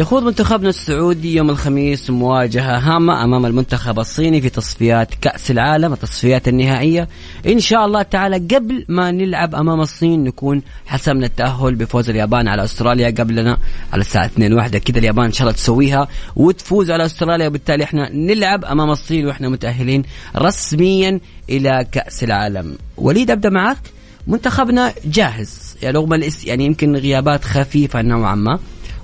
يخوض 0.00 0.22
منتخبنا 0.22 0.68
السعودي 0.68 1.36
يوم 1.36 1.50
الخميس 1.50 2.10
مواجهة 2.10 2.78
هامة 2.78 3.24
أمام 3.24 3.46
المنتخب 3.46 3.98
الصيني 3.98 4.40
في 4.40 4.48
تصفيات 4.48 5.14
كأس 5.20 5.50
العالم 5.50 5.92
التصفيات 5.92 6.48
النهائية. 6.48 7.08
إن 7.46 7.60
شاء 7.60 7.86
الله 7.86 8.02
تعالى 8.02 8.56
قبل 8.56 8.84
ما 8.88 9.10
نلعب 9.10 9.54
أمام 9.54 9.80
الصين 9.80 10.24
نكون 10.24 10.62
حسمنا 10.86 11.26
التأهل 11.26 11.74
بفوز 11.74 12.10
اليابان 12.10 12.48
على 12.48 12.64
أستراليا 12.64 13.10
قبلنا 13.10 13.58
على 13.92 14.00
الساعة 14.00 14.26
2 14.26 14.52
واحدة. 14.52 14.78
كذا 14.78 14.98
اليابان 14.98 15.24
إن 15.24 15.32
شاء 15.32 15.42
الله 15.42 15.52
تسويها 15.52 16.08
وتفوز 16.36 16.90
على 16.90 17.04
أستراليا. 17.04 17.46
وبالتالي 17.46 17.84
إحنا 17.84 18.12
نلعب 18.12 18.64
أمام 18.64 18.90
الصين 18.90 19.26
وإحنا 19.26 19.48
متأهلين 19.48 20.02
رسميا 20.36 21.20
إلى 21.50 21.86
كأس 21.92 22.24
العالم. 22.24 22.76
وليد 22.96 23.30
أبدأ 23.30 23.50
معك 23.50 23.78
منتخبنا 24.26 24.92
جاهز 25.04 25.76
يعني 25.82 25.98
رغم 25.98 26.20
يعني 26.44 26.64
يمكن 26.64 26.96
غيابات 26.96 27.44
خفيفة 27.44 28.02
نوعا 28.02 28.34
ما. 28.34 28.58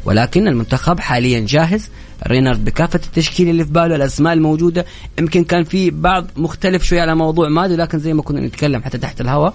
ولكن 0.06 0.48
المنتخب 0.48 1.00
حاليا 1.00 1.40
جاهز. 1.40 1.90
رينارد 2.26 2.64
بكافة 2.64 3.00
التشكيل 3.06 3.48
اللي 3.48 3.64
في 3.64 3.70
باله 3.70 3.96
الأسماء 3.96 4.32
الموجودة. 4.32 4.86
يمكن 5.18 5.44
كان 5.44 5.64
في 5.64 5.90
بعض 5.90 6.26
مختلف 6.36 6.82
شوي 6.82 7.00
على 7.00 7.14
موضوع 7.14 7.48
مادو 7.48 7.74
لكن 7.74 7.98
زي 7.98 8.14
ما 8.14 8.22
كنا 8.22 8.40
نتكلم 8.40 8.82
حتى 8.82 8.98
تحت 8.98 9.20
الهواء 9.20 9.54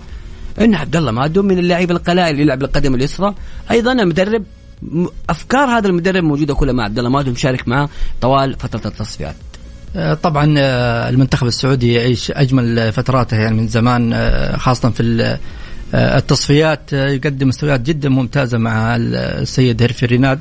ان 0.62 0.76
عبد 0.76 0.96
الله 0.96 1.12
مادو 1.12 1.42
من 1.42 1.60
اللاعبين 1.60 1.96
القلائل 1.96 2.32
اللي 2.32 2.42
يلعب 2.42 2.60
بالقدم 2.60 2.96
اليسرى. 2.96 3.36
أيضا 3.72 3.92
المدرب 3.92 4.44
أفكار 5.30 5.70
هذا 5.70 5.88
المدرب 5.88 6.24
موجودة 6.24 6.54
كلها 6.54 6.74
مع 6.74 6.84
عبد 6.84 6.98
الله 6.98 7.10
مادو 7.10 7.32
مشارك 7.32 7.68
معه 7.68 7.90
طوال 8.22 8.54
فترة 8.60 8.88
التصفيات. 8.88 9.36
آه، 9.96 10.14
طبعا 10.14 10.56
آه، 10.58 11.10
المنتخب 11.10 11.48
السعودي 11.48 11.94
يعيش 11.94 12.32
أجمل 12.32 12.92
فتراته 12.92 13.38
يعني 13.38 13.58
من 13.58 13.68
زمان 13.68 14.14
آه، 14.14 14.58
خاصة 14.58 14.90
في 14.90 15.38
التصفيات 15.94 16.94
آه، 16.94 17.10
يقدم 17.10 17.48
مستويات 17.48 17.82
جدا 17.82 18.10
ممتازة 18.10 18.58
مع 18.58 18.96
السيد 18.96 19.82
هيرفي 19.82 20.06
ريناد. 20.06 20.40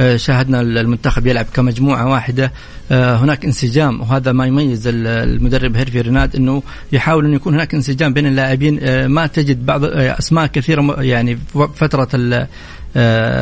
آه، 0.00 0.16
شاهدنا 0.16 0.60
المنتخب 0.60 1.26
يلعب 1.26 1.46
كمجموعة 1.54 2.08
واحدة. 2.08 2.52
هناك 2.90 3.44
انسجام 3.44 4.00
وهذا 4.00 4.32
ما 4.32 4.46
يميز 4.46 4.82
المدرب 4.86 5.76
هيرفي 5.76 6.00
ريناد 6.00 6.36
إنه 6.36 6.62
يحاول 6.92 7.24
انه 7.24 7.34
يكون 7.34 7.54
هناك 7.54 7.74
انسجام 7.74 8.12
بين 8.12 8.26
اللاعبين. 8.26 9.06
ما 9.06 9.26
تجد 9.26 9.66
بعض 9.66 9.84
أسماء 9.84 10.46
كثيرة 10.46 11.02
يعني 11.02 11.38
فترة 11.74 12.48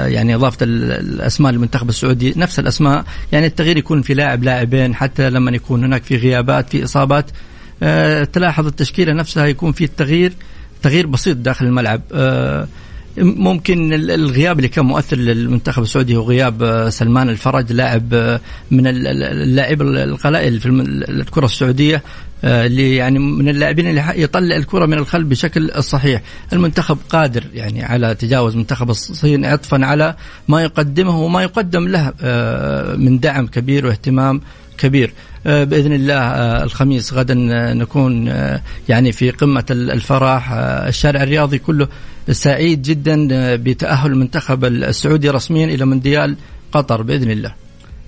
يعني 0.06 0.34
إضافة 0.34 0.58
الأسماء 0.62 1.52
للمنتخب 1.52 1.88
السعودي. 1.88 2.34
نفس 2.36 2.58
الأسماء 2.58 3.04
يعني 3.32 3.46
التغيير 3.46 3.76
يكون 3.76 4.02
في 4.02 4.14
لاعب 4.14 4.44
لاعبين 4.44 4.94
حتى 4.94 5.30
لما 5.30 5.50
يكون 5.50 5.84
هناك 5.84 6.02
في 6.02 6.16
غيابات 6.16 6.70
في 6.70 6.84
إصابات. 6.84 7.30
تلاحظ 8.32 8.66
التشكيلة 8.66 9.12
نفسها 9.12 9.46
يكون 9.46 9.72
في 9.72 9.84
التغيير. 9.84 10.32
تغيير 10.84 11.06
بسيط 11.06 11.36
داخل 11.36 11.66
الملعب. 11.66 12.00
آه، 12.12 12.68
ممكن 13.18 13.92
الغياب 13.92 14.56
اللي 14.56 14.68
كان 14.68 14.84
مؤثر 14.84 15.16
للمنتخب 15.16 15.82
السعودي 15.82 16.16
هو 16.16 16.22
غياب 16.22 16.62
آه، 16.62 16.88
سلمان 16.88 17.28
الفرج 17.28 17.72
لاعب 17.72 18.14
آه، 18.14 18.40
من 18.70 18.86
اللاعب 18.86 19.82
القلائل 19.82 20.60
في 20.60 20.68
الكرة 21.08 21.44
السعودية 21.44 22.02
اللي 22.44 22.96
يعني 22.96 23.18
من 23.18 23.48
اللاعبين 23.48 23.86
اللي 23.86 24.04
يطلع 24.16 24.56
الكرة 24.56 24.86
من 24.86 24.98
الخلف 24.98 25.26
بشكل 25.26 25.82
صحيح. 25.82 26.22
المنتخب 26.52 26.98
قادر 27.08 27.44
يعني 27.54 27.84
على 27.84 28.14
تجاوز 28.14 28.56
منتخب 28.56 28.90
الصين 28.90 29.44
عطفا 29.44 29.86
على 29.86 30.14
ما 30.48 30.62
يقدمه 30.62 31.20
وما 31.20 31.42
يقدم 31.42 31.88
له 31.88 32.12
من 32.96 33.18
دعم 33.20 33.46
كبير 33.46 33.86
واهتمام 33.86 34.40
كبير 34.78 35.12
آه، 35.46 35.64
بإذن 35.64 35.92
الله 35.92 36.14
آه، 36.14 36.64
الخميس 36.64 37.12
غدا 37.12 37.48
آه، 37.52 37.74
نكون 37.74 38.32
يعني 38.88 39.12
في 39.12 39.30
قمة 39.30 39.64
الفرح 39.70 40.52
الشارع 40.52 41.22
الرياضي 41.22 41.58
كله 41.58 41.88
سعيد 42.30 42.82
جدا 42.82 43.28
بتأهل 43.56 44.12
المنتخب 44.12 44.64
السعودي 44.64 45.30
رسميا 45.30 45.66
إلى 45.66 45.84
مونديال 45.84 46.36
قطر 46.72 47.02
بإذن 47.02 47.30
الله. 47.30 47.54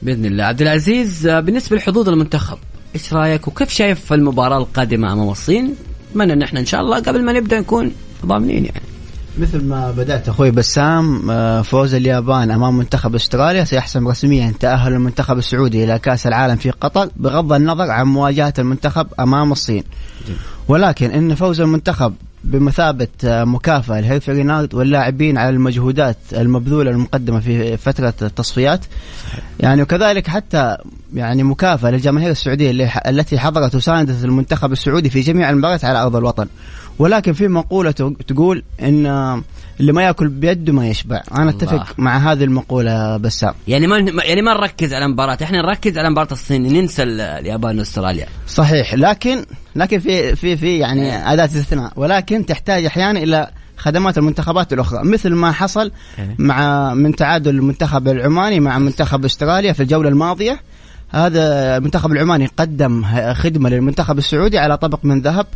بإذن 0.02 0.24
الله 0.24 0.44
عبد 0.44 0.62
العزيز 0.62 1.28
بالنسبة 1.28 1.76
لحظوظ 1.76 2.08
المنتخب 2.08 2.58
إيش 2.94 3.12
رأيك 3.12 3.48
وكيف 3.48 3.70
شايف 3.70 4.12
المباراة 4.12 4.58
القادمة 4.58 5.12
أمام 5.12 5.28
الصين؟ 5.28 5.74
أتمنى 6.10 6.32
إن 6.32 6.42
إحنا 6.42 6.60
إن 6.60 6.66
شاء 6.66 6.80
الله 6.80 7.00
قبل 7.00 7.24
ما 7.24 7.32
نبدأ 7.32 7.60
نكون 7.60 7.92
ضامنين 8.26 8.64
يعني. 8.64 8.95
مثل 9.38 9.64
ما 9.64 9.90
بدأت 9.90 10.28
أخوي 10.28 10.50
بسام 10.50 11.30
آه، 11.30 11.62
فوز 11.62 11.94
اليابان 11.94 12.50
أمام 12.50 12.78
منتخب 12.78 13.14
أستراليا 13.14 13.64
سيحسم 13.64 14.08
رسميا 14.08 14.52
تأهل 14.60 14.92
المنتخب 14.92 15.38
السعودي 15.38 15.84
إلى 15.84 15.98
كأس 15.98 16.26
العالم 16.26 16.56
في 16.56 16.70
قطر 16.70 17.08
بغض 17.16 17.52
النظر 17.52 17.90
عن 17.90 18.06
مواجهة 18.06 18.54
المنتخب 18.58 19.06
أمام 19.20 19.52
الصين. 19.52 19.84
ولكن 20.68 21.10
إن 21.10 21.34
فوز 21.34 21.60
المنتخب 21.60 22.14
بمثابة 22.44 23.08
آه، 23.24 23.44
مكافأة 23.44 24.00
لهيرفي 24.00 24.32
رينالد 24.32 24.74
واللاعبين 24.74 25.38
على 25.38 25.48
المجهودات 25.48 26.16
المبذولة 26.32 26.90
المقدمة 26.90 27.40
في 27.40 27.76
فترة 27.76 28.14
التصفيات 28.22 28.80
يعني 29.60 29.82
وكذلك 29.82 30.26
حتى 30.26 30.76
يعني 31.14 31.42
مكافأة 31.42 31.90
للجماهير 31.90 32.30
السعودية 32.30 32.90
التي 33.06 33.38
حضرت 33.38 33.74
وساندت 33.74 34.24
المنتخب 34.24 34.72
السعودي 34.72 35.10
في 35.10 35.20
جميع 35.20 35.50
المباريات 35.50 35.84
على 35.84 36.02
أرض 36.02 36.16
الوطن. 36.16 36.46
ولكن 36.98 37.32
في 37.32 37.48
مقولة 37.48 37.90
تقول 38.26 38.62
إن 38.82 39.06
اللي 39.80 39.92
ما 39.92 40.02
يأكل 40.02 40.28
بيده 40.28 40.72
ما 40.72 40.88
يشبع. 40.88 41.22
أنا 41.36 41.50
أتفق 41.50 41.94
مع 41.98 42.32
هذه 42.32 42.44
المقولة 42.44 43.16
بسام. 43.16 43.54
يعني 43.68 43.86
ما 43.86 43.98
يعني 44.24 44.42
ما 44.42 44.54
نركز 44.54 44.92
على 44.92 45.08
مباراة. 45.08 45.38
إحنا 45.42 45.62
نركز 45.62 45.98
على 45.98 46.10
مباراة 46.10 46.32
الصين 46.32 46.62
ننسى 46.62 47.02
اليابان 47.02 47.78
وأستراليا. 47.78 48.26
صحيح. 48.46 48.94
لكن 48.94 49.44
لكن 49.76 49.98
في 49.98 50.36
في 50.36 50.56
في 50.56 50.78
يعني 50.78 51.32
أداة 51.32 51.44
استثناء. 51.44 51.92
ولكن 51.96 52.46
تحتاج 52.46 52.84
أحيانا 52.84 53.18
إلى 53.22 53.50
خدمات 53.76 54.18
المنتخبات 54.18 54.72
الأخرى. 54.72 55.04
مثل 55.04 55.34
ما 55.34 55.52
حصل 55.52 55.92
مع 56.38 56.94
من 56.94 57.16
تعادل 57.16 57.54
المنتخب 57.54 58.08
العماني 58.08 58.60
مع 58.60 58.78
منتخب 58.78 59.24
أستراليا 59.24 59.72
في 59.72 59.82
الجولة 59.82 60.08
الماضية. 60.08 60.60
هذا 61.08 61.76
المنتخب 61.76 62.12
العماني 62.12 62.46
قدم 62.56 63.04
خدمة 63.34 63.68
للمنتخب 63.68 64.18
السعودي 64.18 64.58
على 64.58 64.76
طبق 64.76 64.98
من 65.02 65.20
ذهب. 65.20 65.46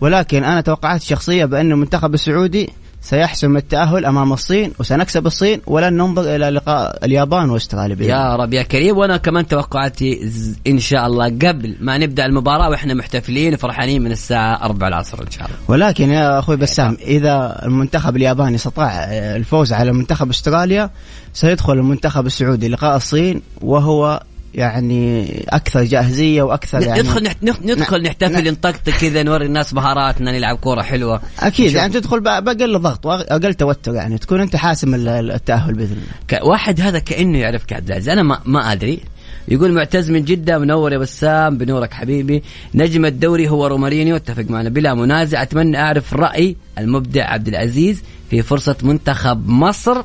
ولكن 0.00 0.44
أنا 0.44 0.60
توقعات 0.60 1.02
شخصيه 1.02 1.44
بأن 1.44 1.72
المنتخب 1.72 2.14
السعودي 2.14 2.70
سيحسم 3.02 3.56
التأهل 3.56 4.04
أمام 4.06 4.32
الصين 4.32 4.72
وسنكسب 4.78 5.26
الصين 5.26 5.60
ولن 5.66 5.92
ننظر 5.96 6.36
إلى 6.36 6.50
لقاء 6.50 7.04
اليابان 7.04 7.50
وأستراليا 7.50 8.06
يا 8.06 8.36
رب 8.36 8.52
يا 8.52 8.62
كريم. 8.62 8.96
وأنا 8.96 9.16
كمان 9.16 9.46
توقعاتي 9.46 10.32
إن 10.66 10.78
شاء 10.78 11.06
الله 11.06 11.24
قبل 11.24 11.76
ما 11.80 11.98
نبدأ 11.98 12.26
المباراة 12.26 12.70
وإحنا 12.70 12.94
محتفلين 12.94 13.54
وفرحانين 13.54 14.02
من 14.02 14.12
الساعة 14.12 14.64
4 14.64 14.88
العصر 14.88 15.22
إن 15.22 15.30
شاء 15.30 15.46
الله. 15.46 15.56
ولكن 15.68 16.10
يا 16.10 16.38
أخوي 16.38 16.56
بسام 16.56 16.96
إذا 17.00 17.60
المنتخب 17.64 18.16
الياباني 18.16 18.54
استطاع 18.54 19.04
الفوز 19.12 19.72
على 19.72 19.92
منتخب 19.92 20.30
أستراليا 20.30 20.90
سيدخل 21.32 21.72
المنتخب 21.72 22.26
السعودي 22.26 22.68
لقاء 22.68 22.96
الصين 22.96 23.42
وهو 23.60 24.22
يعني 24.54 25.28
أكثر 25.48 25.84
جاهزية 25.84 26.42
وأكثر 26.42 26.82
يعني 26.82 27.00
ندخل 27.00 27.22
نحت 27.22 27.36
ندخل 27.42 28.02
نحتفل 28.02 28.50
نطقطق 28.50 28.92
كذا 28.92 29.22
نوري 29.22 29.46
الناس 29.46 29.74
مهاراتنا 29.74 30.32
نلعب 30.32 30.56
كورة 30.56 30.82
حلوة. 30.82 31.20
أكيد 31.38 31.72
يعني 31.72 31.92
تدخل 31.92 32.20
بأقل 32.20 32.78
ضغط 32.78 33.06
واقل 33.06 33.54
توتر 33.54 33.94
يعني 33.94 34.18
تكون 34.18 34.40
أنت 34.40 34.56
حاسم 34.56 34.94
التأهل 35.08 35.74
بإذن 35.74 35.96
الله. 36.32 36.44
واحد 36.44 36.80
هذا 36.80 36.98
كأنه 36.98 37.38
يعرفك 37.38 37.72
عبد 37.72 37.88
العزيز. 37.88 38.08
أنا 38.08 38.22
ما 38.22 38.40
ما 38.44 38.72
أدري. 38.72 39.00
يقول 39.48 39.72
معتز 39.72 40.10
من 40.10 40.24
جدة 40.24 40.58
منور 40.58 40.92
يا 40.92 40.98
بسام 40.98 41.58
بنورك 41.58 41.92
حبيبي. 41.92 42.42
نجم 42.74 43.04
الدوري 43.04 43.48
هو 43.48 43.66
رومارينيو 43.66 44.16
اتفق 44.16 44.44
معنا. 44.50 44.68
بلا 44.68 44.94
منازع 44.94 45.42
أتمنى 45.42 45.78
أعرف 45.78 46.14
رأي 46.14 46.56
المبدع 46.78 47.30
عبد 47.30 47.48
العزيز 47.48 48.02
في 48.30 48.42
فرصة 48.42 48.76
منتخب 48.82 49.48
مصر. 49.48 50.02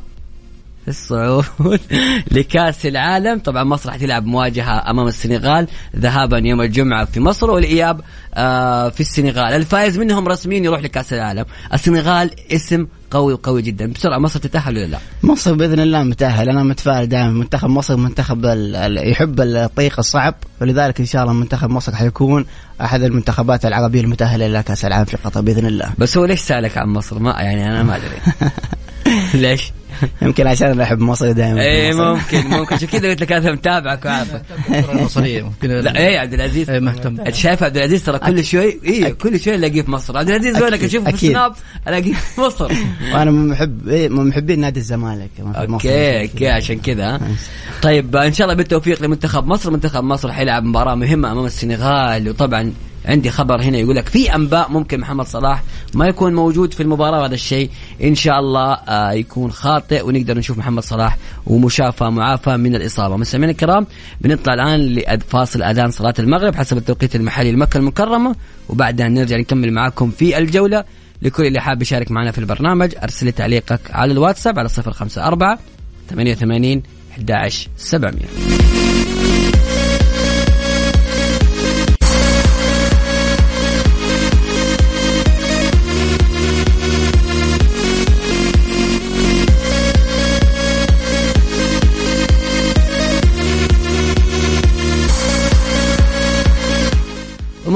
الصعود 0.87 1.45
لكاس 2.31 2.85
العالم. 2.85 3.39
طبعا 3.39 3.63
مصر 3.63 3.89
راح 3.89 3.97
تلعب 3.97 4.25
مواجهة 4.25 4.89
أمام 4.89 5.07
السنغال 5.07 5.67
ذهابا 5.95 6.37
يوم 6.37 6.61
الجمعة 6.61 7.05
في 7.05 7.19
مصر 7.19 7.51
والإياب 7.51 8.01
آه 8.33 8.89
في 8.89 8.99
السنغال. 8.99 9.53
الفائز 9.53 9.97
منهم 9.97 10.27
رسميا 10.27 10.59
يروح 10.59 10.81
لكاس 10.81 11.13
العالم. 11.13 11.45
السنغال 11.73 12.31
اسم 12.51 12.87
قوي 13.11 13.33
وقوي 13.33 13.61
جدا. 13.61 13.91
بسرعة 13.91 14.17
مصر 14.17 14.39
تتأهل 14.39 14.77
ولا 14.77 14.85
لا؟ 14.85 14.97
مصر 15.23 15.53
بإذن 15.53 15.79
الله 15.79 16.03
متأهل. 16.03 16.49
أنا 16.49 16.63
متفائل 16.63 17.09
دائما. 17.09 17.29
منتخب 17.29 17.69
مصر 17.69 17.97
منتخب 17.97 18.45
يحب 18.97 19.41
الطريق 19.41 19.99
الصعب. 19.99 20.35
ولذلك 20.61 20.99
إن 20.99 21.05
شاء 21.05 21.21
الله 21.21 21.33
منتخب 21.33 21.69
مصر 21.69 21.95
حيكون 21.95 22.45
أحد 22.81 23.03
المنتخبات 23.03 23.65
العربية 23.65 24.01
المتأهلة 24.01 24.45
إلى 24.45 24.63
كأس 24.63 24.85
العالم 24.85 25.05
في 25.05 25.17
قطر 25.17 25.41
بإذن 25.41 25.65
الله. 25.65 25.89
بس 25.97 26.17
هو 26.17 26.25
ليش 26.25 26.39
سألك 26.39 26.77
عن 26.77 26.89
مصر؟ 26.89 27.19
ما 27.19 27.31
يعني 27.31 27.67
أنا 27.67 27.83
ما 27.83 27.95
أدري. 27.95 28.17
ليش؟ 29.41 29.71
يمكن 30.21 30.47
عشان 30.47 30.67
أنا 30.67 30.83
احب 30.83 30.99
مصر 30.99 31.31
دائما 31.31 31.61
اي 31.61 31.93
ممكن 31.93 32.47
ممكن. 32.47 32.75
عشان 32.75 32.87
كذا 32.87 33.09
قلت 33.09 33.21
لك 33.21 33.31
أنا 33.31 33.51
متابعك 33.51 34.05
وعارفك 34.05 34.41
المصريه 34.91 35.41
ممكن 35.43 35.69
لا 35.69 35.97
اي 35.97 36.17
عبد 36.17 36.33
العزيز. 36.33 36.69
اي 36.69 36.79
مهتم. 36.79 37.19
أنت 37.19 37.35
شايف 37.35 37.63
عبد 37.63 37.77
العزيز؟ 37.77 38.03
ترى 38.03 38.19
كل 38.19 38.45
شوي 38.45 38.79
اي 38.85 39.11
كل 39.11 39.39
شوي 39.39 39.55
ألاقيه 39.55 39.81
في 39.81 39.91
مصر. 39.91 40.17
عبد 40.17 40.29
العزيز 40.29 40.61
وينك؟ 40.61 40.83
اشوفه 40.83 41.11
في 41.11 41.13
السناب 41.13 41.53
ألاقيه 41.87 42.13
في 42.13 42.41
مصر. 42.41 42.71
وأنا 43.13 43.31
من 43.31 43.47
محب 43.47 43.87
إيه 43.87 44.09
من 44.09 44.27
محبين 44.27 44.59
نادي 44.59 44.79
الزمالك 44.79 45.29
okay 45.55 46.21
okay 46.21 46.47
عشان 46.47 46.79
كذا. 46.79 47.21
طيب 47.81 48.15
إن 48.15 48.33
شاء 48.33 48.45
الله 48.45 48.57
بالتوفيق 48.57 49.03
لمنتخب 49.03 49.47
مصر. 49.47 49.71
منتخب 49.71 50.03
مصر 50.03 50.31
حيلعب 50.31 50.63
مباراة 50.63 50.95
مهمة 50.95 51.31
أمام 51.31 51.45
السنغال 51.45 52.29
وطبعا 52.29 52.73
عندي 53.05 53.31
خبر 53.31 53.61
هنا 53.61 53.77
يقول 53.77 53.95
لك 53.95 54.07
في 54.09 54.35
أنباء 54.35 54.71
ممكن 54.71 54.99
محمد 54.99 55.25
صلاح 55.25 55.63
ما 55.93 56.07
يكون 56.07 56.33
موجود 56.35 56.73
في 56.73 56.83
المباراة 56.83 57.19
وهذا 57.21 57.33
الشيء. 57.33 57.69
إن 58.03 58.15
شاء 58.15 58.39
الله 58.39 58.73
آه 58.73 59.11
يكون 59.11 59.51
خاطئ 59.51 60.05
ونقدر 60.07 60.37
نشوف 60.37 60.57
محمد 60.57 60.83
صلاح 60.83 61.17
ومشافى 61.45 62.03
معافى 62.03 62.57
من 62.57 62.75
الإصابة. 62.75 63.17
مستمعينا 63.17 63.51
الكرام 63.51 63.87
بنطلع 64.21 64.53
الآن 64.53 64.79
لفاصل 64.79 65.63
أذان 65.63 65.91
صلاة 65.91 66.13
المغرب 66.19 66.55
حسب 66.55 66.77
التوقيت 66.77 67.15
المحلي 67.15 67.51
لمكة 67.51 67.77
المكرمة. 67.77 68.35
وبعدها 68.69 69.09
نرجع 69.09 69.37
نكمل 69.37 69.71
معاكم 69.73 70.11
في 70.11 70.37
الجولة 70.37 70.83
لكل 71.21 71.45
اللي 71.45 71.59
حاب 71.59 71.81
يشارك 71.81 72.11
معنا 72.11 72.31
في 72.31 72.37
البرنامج 72.37 72.93
أرسل 73.03 73.31
تعليقك 73.31 73.79
على 73.91 74.11
الواتساب 74.11 74.59
على 74.59 74.69
054 74.77 75.57
88 76.09 76.83
11 77.11 77.69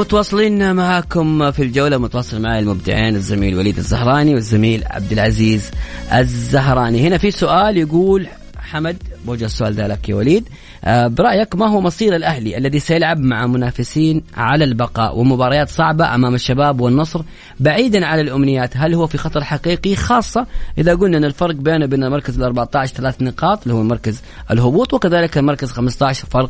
متواصلين 0.07 0.75
معكم 0.75 1.51
في 1.51 1.63
الجولة. 1.63 1.97
متواصل 1.97 2.41
معي 2.41 2.59
المبدعين 2.59 3.15
الزميل 3.15 3.55
وليد 3.55 3.77
الزهراني 3.77 4.33
والزميل 4.33 4.83
عبد 4.85 5.11
العزيز 5.11 5.71
الزهراني. 6.13 7.07
هنا 7.07 7.17
في 7.17 7.31
سؤال 7.31 7.77
يقول 7.77 8.27
حمد 8.57 8.97
بوجه 9.25 9.45
السؤال 9.45 9.73
ذا 9.73 9.87
لك 9.87 10.09
يا 10.09 10.15
وليد. 10.15 10.49
آه 10.83 11.07
برأيك 11.07 11.55
ما 11.55 11.67
هو 11.67 11.81
مصير 11.81 12.15
الأهلي 12.15 12.57
الذي 12.57 12.79
سيلعب 12.79 13.19
مع 13.19 13.47
منافسين 13.47 14.23
على 14.37 14.63
البقاء 14.63 15.19
ومباريات 15.19 15.69
صعبة 15.69 16.15
أمام 16.15 16.35
الشباب 16.35 16.81
والنصر 16.81 17.21
بعيدا 17.59 18.05
عن 18.05 18.19
الأمنيات؟ 18.19 18.77
هل 18.77 18.93
هو 18.93 19.07
في 19.07 19.17
خطر 19.17 19.43
حقيقي؟ 19.43 19.95
خاصة 19.95 20.47
إذا 20.77 20.95
قلنا 20.95 21.17
أن 21.17 21.25
الفرق 21.25 21.55
بينه 21.55 21.85
وبين 21.85 22.03
المركز 22.03 22.37
ال 22.37 22.43
14 22.43 22.93
ثلاث 22.93 23.21
نقاط 23.21 23.61
اللي 23.63 23.73
هو 23.73 23.83
مركز 23.83 24.21
الهبوط 24.51 24.93
وكذلك 24.93 25.37
المركز 25.37 25.71
15 25.71 26.27
فرق 26.31 26.49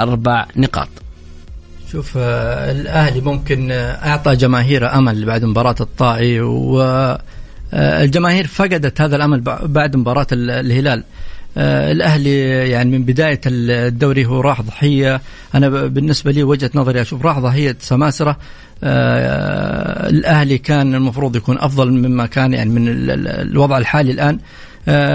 أربع 0.00 0.46
نقاط. 0.56 0.88
شوف 1.92 2.12
آه، 2.16 2.72
الأهلي 2.72 3.20
ممكن 3.20 3.70
آه، 3.70 4.08
أعطى 4.08 4.36
جماهيره 4.36 4.98
أمل 4.98 5.24
بعد 5.24 5.44
مباراة 5.44 5.74
الطائي 5.80 6.40
والجماهير 6.40 8.44
آه، 8.44 8.48
فقدت 8.48 9.00
هذا 9.00 9.16
الأمل 9.16 9.40
بعد 9.62 9.96
مباراة 9.96 10.26
الهلال. 10.32 11.04
الأهلي 11.58 12.38
يعني 12.70 12.98
من 12.98 13.04
بداية 13.04 13.40
الدوري 13.46 14.26
هو 14.26 14.40
راح 14.40 14.62
ضحية. 14.62 15.20
أنا 15.54 15.68
بالنسبة 15.68 16.32
لي 16.32 16.42
وجهة 16.42 16.70
نظري 16.74 17.00
أشوف 17.00 17.26
راح 17.26 17.38
ضحية 17.38 17.76
سماسرة. 17.80 18.36
الأهلي 18.82 20.58
كان 20.58 20.94
المفروض 20.94 21.36
يكون 21.36 21.58
أفضل 21.58 21.90
مما 21.90 22.26
كان 22.26 22.54
يعني 22.54 22.70
من 22.70 22.84
الوضع 22.88 23.78
الحالي 23.78 24.12
الآن. 24.12 24.38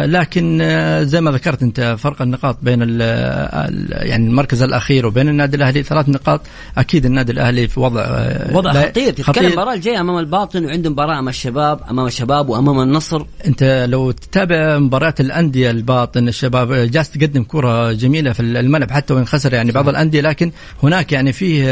لكن 0.06 0.60
آه، 0.62 1.04
زي 1.04 1.22
ما 1.22 1.32
ذكرت 1.32 1.64
انت 1.64 1.96
فرق 2.00 2.22
النقاط 2.22 2.58
بين 2.62 2.80
يعني 2.82 4.28
المركز 4.28 4.64
الأخير 4.64 5.06
وبين 5.06 5.30
النادي 5.30 5.58
الأهلي 5.58 5.84
ثلاث 5.84 6.10
نقاط. 6.10 6.42
أكيد 6.78 7.06
النادي 7.06 7.32
الأهلي 7.32 7.68
في 7.68 7.80
وضع 7.80 8.02
آه، 8.02 8.58
وضع 8.58 8.74
خطير. 8.74 9.14
تتكلم 9.14 9.46
المباراه 9.46 9.74
الجاية 9.74 10.02
أمام 10.02 10.18
الباطن 10.18 10.66
وعنده 10.66 10.90
مباراة 10.90 11.14
أمام 11.14 11.28
الشباب 11.30 11.80
أمام 11.90 12.08
الشباب 12.08 12.50
وأمام 12.50 12.80
النصر. 12.80 13.26
أنت 13.48 13.88
لو 13.90 14.12
تتابع 14.12 14.80
مباريات 14.80 15.20
الأندية 15.20 15.72
الباطن 15.72 16.28
الشباب 16.28 16.74
جالس 16.74 17.10
تقدم 17.10 17.44
كرة 17.44 17.92
جميلة 17.92 18.32
في 18.32 18.40
الملعب 18.40 18.92
حتى 18.92 19.14
وإن 19.14 19.26
خسر 19.26 19.54
يعني 19.54 19.72
بعض 19.72 19.90
الأندية 19.90 20.22
لكن 20.22 20.52
هناك 20.84 21.12
يعني 21.12 21.34
فيه 21.34 21.64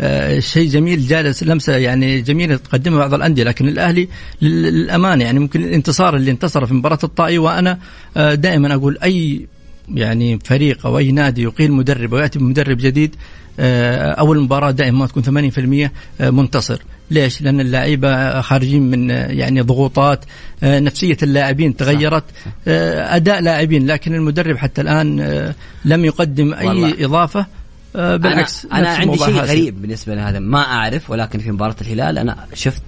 آه، 0.00 0.38
شيء 0.38 0.68
جميل 0.68 1.06
جالس 1.06 1.42
لمسة 1.42 1.76
يعني 1.76 2.20
جميلة 2.20 2.56
تقدمها 2.56 2.98
بعض 2.98 3.14
الأندية. 3.14 3.44
لكن 3.44 3.68
الأهلي 3.68 4.08
للأمانة 4.42 5.24
يعني 5.24 5.38
ممكن 5.38 5.64
الانتصار 5.64 6.16
اللي 6.16 6.30
انتصر 6.30 6.66
في 6.66 6.74
مباراة 6.74 6.98
الطائي 7.10 7.38
وأنا 7.38 7.78
آه، 8.16 8.34
دائما 8.34 8.74
أقول 8.74 8.98
أي 9.02 9.46
يعني 9.94 10.38
فريق 10.44 10.86
أو 10.86 10.98
أي 10.98 11.12
نادي 11.12 11.42
يقيل 11.42 11.72
مدرب 11.72 12.12
ويأتي 12.12 12.38
بمدرب 12.38 12.76
جديد 12.76 13.16
آه، 13.60 14.10
أول 14.10 14.40
مباراة 14.40 14.70
دائما 14.70 14.98
ما 14.98 15.06
تكون 15.06 15.50
80% 15.50 15.90
منتصر 16.20 16.82
ليش؟ 17.10 17.42
لأن 17.42 17.60
اللعيبه 17.60 18.40
خارجين 18.40 18.90
من 18.90 19.10
يعني 19.10 19.60
ضغوطات 19.60 20.24
نفسية 20.62 21.16
اللاعبين 21.22 21.76
تغيرت 21.76 22.24
أداء 22.66 23.40
لاعبين 23.40 23.86
لكن 23.86 24.14
المدرب 24.14 24.56
حتى 24.56 24.80
الآن 24.80 25.20
لم 25.84 26.04
يقدم 26.04 26.54
أي 26.54 26.66
والله. 26.66 27.04
إضافة 27.04 27.46
آه، 27.96 28.16
بالعكس 28.16 28.64
أنا, 28.64 28.78
أنا 28.78 28.88
عندي 28.88 29.18
شيء 29.18 29.34
غريب 29.34 29.82
بالنسبة 29.82 30.14
لهذا 30.14 30.38
ما 30.38 30.58
أعرف 30.58 31.10
ولكن 31.10 31.38
في 31.38 31.50
مباراة 31.50 31.76
الهلال 31.80 32.18
أنا 32.18 32.46
شفت 32.54 32.82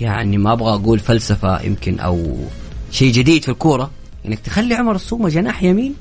يعني 0.00 0.38
ما 0.38 0.52
أبغى 0.52 0.74
أقول 0.74 0.98
فلسفة 0.98 1.62
يمكن 1.62 2.00
أو 2.00 2.36
شيء 2.96 3.12
جديد 3.12 3.42
في 3.42 3.48
الكورة 3.48 3.90
إنك 4.26 4.38
تخلي 4.38 4.74
عمر 4.74 4.94
السومة 4.94 5.28
جناح 5.28 5.62
يمين. 5.62 5.94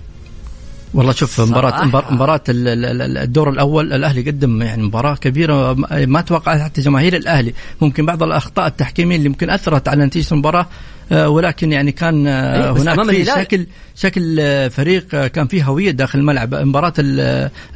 والله 0.94 1.12
شوف 1.12 1.42
مباراة 1.42 1.86
مباراة 2.12 2.42
الدور 2.50 3.50
الأول 3.50 3.94
الأهلي 3.94 4.22
قدم 4.22 4.62
يعني 4.62 4.84
مباراة 4.84 5.16
كبيرة 5.16 5.74
ما 6.06 6.22
توقعت 6.22 6.62
حتى 6.62 6.82
جماهير 6.82 7.16
الأهلي. 7.16 7.54
ممكن 7.82 8.06
بعض 8.06 8.24
الأخطاء 8.24 8.68
التحكيمية 8.68 9.16
اللي 9.16 9.30
ممكن 9.30 9.50
أثرت 9.50 9.88
على 9.88 10.06
نتيجة 10.06 10.32
المباراة 10.32 10.68
آه، 11.12 11.30
ولكن 11.30 11.72
يعني 11.72 11.92
كان 11.92 12.28
آه، 12.28 12.66
أيوة 12.66 12.82
هناك 12.82 13.10
في 13.10 13.26
شكل 13.26 13.68
شكل 13.96 14.38
آه، 14.40 14.68
فريق 14.68 15.26
كان 15.26 15.48
فيه 15.48 15.64
هوية 15.64 15.92
داخل 15.92 16.20
الملعب. 16.20 16.56
مباراة 16.56 16.94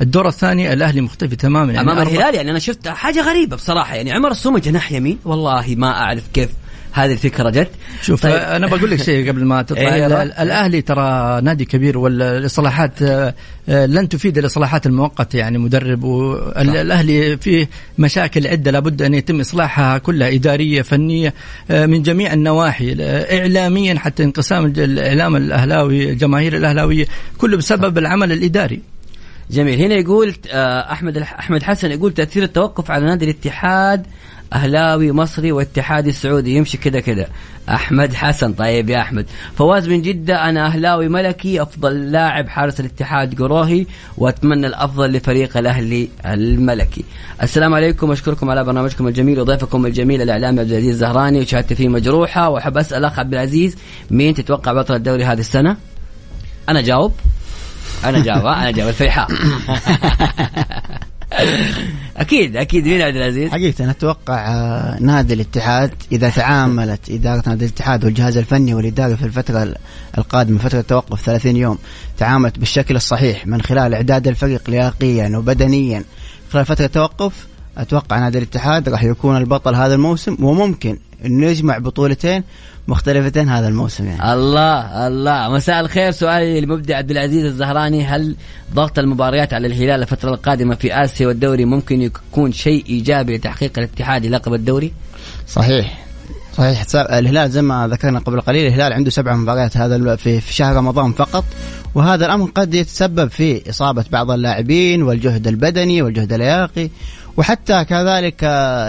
الدور 0.02 0.28
الثاني 0.28 0.74
الأهلي 0.74 1.02
مختفي 1.02 1.36
تماما 1.36 1.74
يعني 1.74 1.92
أمام 1.92 2.08
الهلال 2.08 2.36
يعني 2.36 2.52
أنا 2.52 2.60
شفت 2.60 2.88
حاجة 2.88 3.22
غريبة 3.22 3.56
بصراحة. 3.56 3.96
يعني 3.96 4.12
عمر 4.12 4.32
السومة 4.32 4.60
جناح 4.60 4.92
يمين؟ 4.92 5.20
والله 5.26 5.76
ما 5.78 5.92
أعرف 5.92 6.24
كيف 6.34 6.50
هذه 6.92 7.12
الفكرة 7.12 7.50
جت. 7.50 7.70
شوف 8.02 8.24
طيب. 8.24 8.34
أنا 8.34 8.68
بقول 8.68 8.92
لك 8.92 9.02
شيء 9.02 9.30
قبل 9.30 9.46
ما 9.46 9.62
تطلع. 9.62 9.96
إيه 9.96 10.24
الأهلي 10.24 10.82
ترى 10.82 11.42
نادي 11.42 11.66
كبير 11.66 11.98
والاصلاحات 11.98 13.02
آه، 13.02 13.34
لن 13.86 14.10
تفيد 14.10 14.38
الاصلاحات 14.38 14.86
المؤقتة 14.86 15.38
يعني 15.38 15.58
مدرب 15.58 16.04
والاهلي 16.04 17.38
فيه 17.38 17.70
مشاكل 17.98 18.48
عدة 18.48 18.72
لابد 18.72 19.02
أن 19.02 19.14
يتم 19.14 19.40
إصلاحها 19.40 19.98
كلها 19.98 20.30
إدارية 20.30 20.82
فنية 20.82 21.34
آه، 21.72 21.86
من 21.86 22.04
جميع 22.04 22.34
النواحي 22.34 22.96
اعلاميا 23.40 24.00
حتى 24.00 24.24
انقسام 24.24 24.66
الإعلام 24.66 25.36
الأهلاوي 25.36 26.10
الجماهير 26.10 26.58
الأهلاوية 26.58 27.06
كله 27.38 27.58
بسبب 27.58 27.98
العمل 27.98 28.32
الإداري. 28.32 28.82
جميل. 29.52 29.82
هنا 29.82 29.96
يقول 29.96 30.34
آه، 30.52 30.92
أحمد 30.92 31.18
أحمد 31.18 31.64
حسن 31.64 31.92
يقول 31.92 32.14
تأثير 32.14 32.44
التوقف 32.44 32.92
على 32.92 33.06
نادي 33.06 33.26
الاتحاد 33.26 34.06
أهلاوي 34.54 35.12
مصري 35.12 35.52
واتحادي 35.52 36.12
سعودي 36.12 36.56
يمشي 36.56 36.78
كذا 36.78 37.00
كذا 37.00 37.28
أحمد 37.70 38.14
حسن. 38.14 38.54
طيب 38.54 38.90
يا 38.90 39.02
أحمد. 39.02 39.26
فواز 39.56 39.88
من 39.88 40.02
جدة 40.02 40.50
أنا 40.50 40.66
أهلاوي 40.66 41.08
ملكي 41.08 41.62
أفضل 41.62 42.12
لاعب 42.12 42.50
حارس 42.50 42.80
الاتحاد 42.80 43.42
قروهي 43.42 43.86
وأتمنى 44.18 44.68
الأفضل 44.68 45.12
لفريق 45.12 45.58
الأهلي 45.58 46.10
الملكي. 46.26 47.06
السلام 47.44 47.74
عليكم. 47.74 48.12
أشكركم 48.12 48.50
على 48.50 48.64
برنامجكم 48.64 49.08
الجميل 49.08 49.40
وضيفكم 49.40 49.86
الجميل 49.86 50.22
الإعلامي 50.22 50.60
عبد 50.60 50.72
العزيز 50.72 50.90
الزهراني 50.90 51.40
وشهادتي 51.40 51.76
فيه 51.76 51.88
مجروحة. 51.88 52.50
وأحب 52.50 52.78
أسأل 52.78 53.06
أخ 53.06 53.20
عبد 53.20 53.34
العزيز 53.34 53.78
مين 54.12 54.34
تتوقع 54.34 54.74
بطل 54.74 54.96
الدوري 54.96 55.26
هذه 55.26 55.40
السنة؟ 55.40 55.78
أنا 56.70 56.82
جاوب. 56.82 57.14
أنا 58.06 58.24
جاوب. 58.24 58.46
أنا 58.62 58.72
جاوب. 58.72 58.90
الفيحاء. 58.90 59.28
أكيد 62.18 62.56
أكيد 62.56 62.88
مين 62.88 63.02
عبد 63.02 63.16
العزيز؟ 63.16 63.52
حقيقة 63.52 63.92
أتوقع 63.92 64.48
آه، 64.48 64.98
نادي 65.00 65.34
الاتحاد 65.34 65.94
إذا 66.12 66.30
تعاملت 66.30 67.10
إدارة 67.10 67.44
نادي 67.50 67.66
الاتحاد 67.66 68.06
والجهاز 68.06 68.38
الفني 68.38 68.74
والاداري 68.74 69.18
في 69.18 69.26
الفترة 69.26 69.76
القادمة 70.18 70.60
فترة 70.60 70.80
التوقف 70.80 71.26
30 71.26 71.56
يوم 71.56 71.78
تعاملت 72.18 72.60
بالشكل 72.60 72.96
الصحيح 72.96 73.48
من 73.48 73.62
خلال 73.62 73.94
إعداد 73.94 74.28
الفريق 74.28 74.70
لياقيا 74.70 75.38
وبدنيا 75.38 76.04
خلال 76.52 76.66
فترة 76.66 76.86
التوقف 76.86 77.48
أتوقع 77.78 78.20
نادي 78.20 78.38
الاتحاد 78.38 78.90
راح 78.90 79.04
يكون 79.04 79.38
البطل 79.38 79.76
هذا 79.76 79.96
الموسم 79.96 80.38
وممكن 80.40 80.98
انه 81.26 81.46
يجمع 81.46 81.78
بطولتين 81.78 82.44
مختلفتين 82.88 83.50
هذا 83.50 83.68
الموسم 83.68 84.06
يعني. 84.06 84.34
الله 84.34 85.08
الله. 85.08 85.50
مساء 85.50 85.80
الخير. 85.80 86.12
سؤالي 86.12 86.62
للمبدع 86.62 86.98
عبد 86.98 87.12
العزيز 87.12 87.46
الزهراني. 87.46 88.06
هل 88.06 88.36
ضغط 88.74 89.00
المباريات 89.00 89.54
على 89.54 89.68
الهلال 89.68 90.02
الفترة 90.02 90.30
القادمة 90.30 90.76
في 90.76 91.04
آسيا 91.04 91.28
والدوري 91.28 91.66
ممكن 91.66 92.02
يكون 92.02 92.52
شيء 92.52 92.86
إيجابي 92.90 93.38
لتحقيق 93.38 93.72
الاتحاد 93.78 94.26
لقب 94.26 94.54
الدوري؟ 94.54 94.94
صحيح. 95.48 96.06
صحيح. 96.58 96.86
الهلال 96.96 97.52
زي 97.52 97.62
ما 97.62 97.88
ذكرنا 97.88 98.20
قبل 98.20 98.42
قليل 98.42 98.68
الهلال 98.68 98.94
عنده 98.94 99.10
سبع 99.10 99.36
مباريات 99.36 99.78
هذا 99.78 100.16
في 100.16 100.54
شهر 100.54 100.76
رمضان 100.76 101.12
فقط. 101.12 101.44
وهذا 101.96 102.26
الأمر 102.26 102.50
قد 102.56 102.74
يتسبب 102.74 103.30
في 103.30 103.70
إصابة 103.70 104.06
بعض 104.12 104.32
اللاعبين 104.32 105.04
والجهد 105.04 105.48
البدني 105.48 106.02
والجهد 106.02 106.34
اللياقي 106.34 106.90
وحتى 107.40 107.86
كذلك 107.86 108.44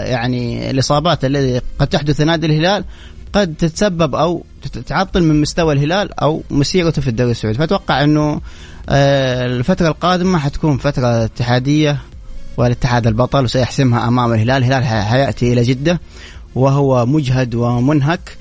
يعني 0.05 0.71
الإصابات 0.71 1.25
التي 1.25 1.61
قد 1.79 1.87
تحدث 1.87 2.21
نادي 2.21 2.47
الهلال 2.47 2.85
قد 3.33 3.55
تتسبب 3.59 4.15
أو 4.15 4.45
تعطل 4.87 5.23
من 5.23 5.41
مستوى 5.41 5.75
الهلال 5.75 6.21
أو 6.21 6.43
مسيرته 6.51 7.03
في 7.03 7.09
الدوري 7.09 7.31
السعودي. 7.31 7.59
فأتوقع 7.59 8.05
إنه 8.05 8.41
آه، 8.89 9.47
الفترة 9.47 9.89
القادمة 9.89 10.39
حتكون 10.39 10.79
فترة 10.79 11.25
اتحادية 11.25 11.99
والاتحاد 12.57 13.07
البطل 13.07 13.45
وسيحسمها 13.45 14.09
أمام 14.09 14.33
الهلال. 14.33 14.65
الهلال 14.65 14.85
حيأتي 14.85 15.53
إلى 15.53 15.63
جدة 15.63 16.01
وهو 16.55 17.07
مجهد 17.07 17.55
ومنهك 17.55 18.37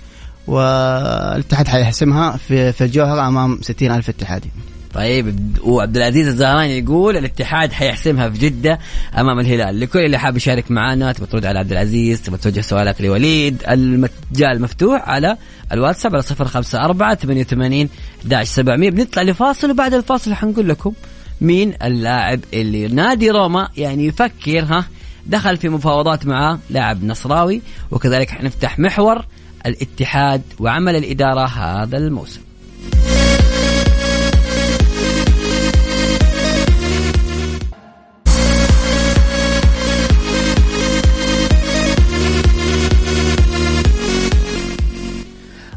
والاتحاد 0.48 1.68
حيحسمها 1.68 2.38
في 2.48 2.82
الجوهرة 2.82 3.28
أمام 3.28 3.60
60 3.62 3.92
ألف 3.92 4.10
اتحادي. 4.10 4.52
طيب 4.94 5.58
وعبد 5.64 5.98
العزيز 5.98 6.28
الزهراني 6.28 6.80
يقول 6.80 7.18
الاتحاد 7.18 7.72
حيحسمها 7.72 8.30
في 8.30 8.38
جدة 8.38 8.80
أمام 9.18 9.40
الهلال. 9.40 9.80
لكل 9.80 10.00
اللي 10.00 10.18
حاب 10.18 10.38
يشارك 10.38 10.72
معنا 10.72 11.12
تبغى 11.12 11.28
ترد 11.28 11.46
على 11.46 11.60
عبد 11.60 11.72
العزيز 11.72 12.22
تبغى 12.22 12.38
توجه 12.38 12.62
سؤالك 12.62 13.02
لوليد 13.02 13.64
المجال 13.70 14.62
مفتوح 14.62 15.10
على 15.10 15.38
الواتساب 15.72 16.16
على 16.16 16.24
054 16.24 17.16
88 17.16 17.90
11700 18.26 18.90
بنطلع 18.90 19.24
لفاصل 19.24 19.72
وبعد 19.72 19.94
الفاصل 19.94 20.34
حنقول 20.34 20.70
لكم 20.70 20.94
مين 21.42 21.74
اللاعب 21.84 22.40
اللي 22.54 22.88
نادي 22.88 23.30
روما 23.30 23.70
يعني 23.78 24.06
يفكر 24.06 24.64
ها 24.64 24.86
دخل 25.26 25.58
في 25.58 25.70
مفاوضات 25.70 26.26
مع 26.26 26.58
لاعب 26.70 27.04
نصراوي 27.04 27.62
وكذلك 27.92 28.30
حنفتح 28.30 28.80
محور 28.80 29.26
الاتحاد 29.66 30.42
وعمل 30.60 30.96
الإدارة 30.96 31.46
هذا 31.46 31.98
الموسم. 31.98 32.42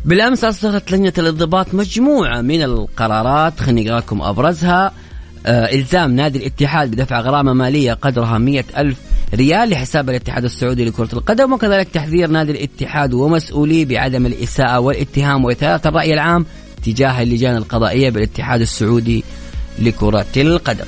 بالأمس 0.04 0.44
أصدرت 0.44 0.92
لجنة 0.92 1.12
الانضباط 1.18 1.74
مجموعة 1.74 2.40
من 2.40 2.62
القرارات 2.62 3.60
خليني 3.60 3.90
أقرأ 3.90 4.00
لكم 4.00 4.22
أبرزها 4.22 4.92
آه 5.46 5.64
إلزام 5.64 6.10
نادي 6.16 6.38
الاتحاد 6.38 6.90
بدفع 6.90 7.20
غرامة 7.20 7.52
مالية 7.52 7.92
قدرها 7.92 8.38
مية 8.38 8.64
ألف 8.76 8.98
ريال 9.34 9.70
لحساب 9.70 10.10
الاتحاد 10.10 10.44
السعودي 10.44 10.84
لكرة 10.84 11.08
القدم 11.12 11.52
وكذلك 11.52 11.88
تحذير 11.88 12.30
نادي 12.30 12.52
الاتحاد 12.52 13.14
ومسؤوليه 13.14 13.84
بعدم 13.84 14.26
الإساءة 14.26 14.80
والاتهام 14.80 15.44
وإثارة 15.44 15.88
الرأي 15.88 16.14
العام 16.14 16.46
تجاه 16.84 17.22
اللجان 17.22 17.56
القضائية 17.56 18.10
بالاتحاد 18.10 18.60
السعودي 18.60 19.24
لكرة 19.78 20.26
القدم. 20.36 20.86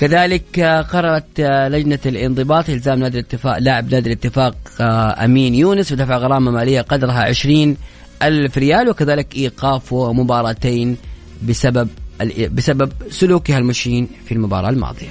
كذلك 0.00 0.60
قررت 0.92 1.40
لجنة 1.40 1.98
الانضباط 2.06 2.70
إلزام 2.70 2.98
نادي 2.98 3.18
الاتفاق 3.18 3.58
لاعب 3.58 3.94
نادي 3.94 4.12
الاتفاق 4.12 4.56
أمين 5.24 5.54
يونس 5.54 5.92
بدفع 5.92 6.16
غرامة 6.16 6.50
مالية 6.50 6.80
قدرها 6.80 7.22
20 7.22 7.76
ألف 8.22 8.58
ريال 8.58 8.88
وكذلك 8.88 9.34
إيقافه 9.36 10.12
مباراتين 10.12 10.96
بسبب 11.42 11.88
بسبب 12.52 12.92
سلوكها 13.10 13.58
المشين 13.58 14.08
في 14.26 14.34
المباراة 14.34 14.70
الماضية. 14.70 15.10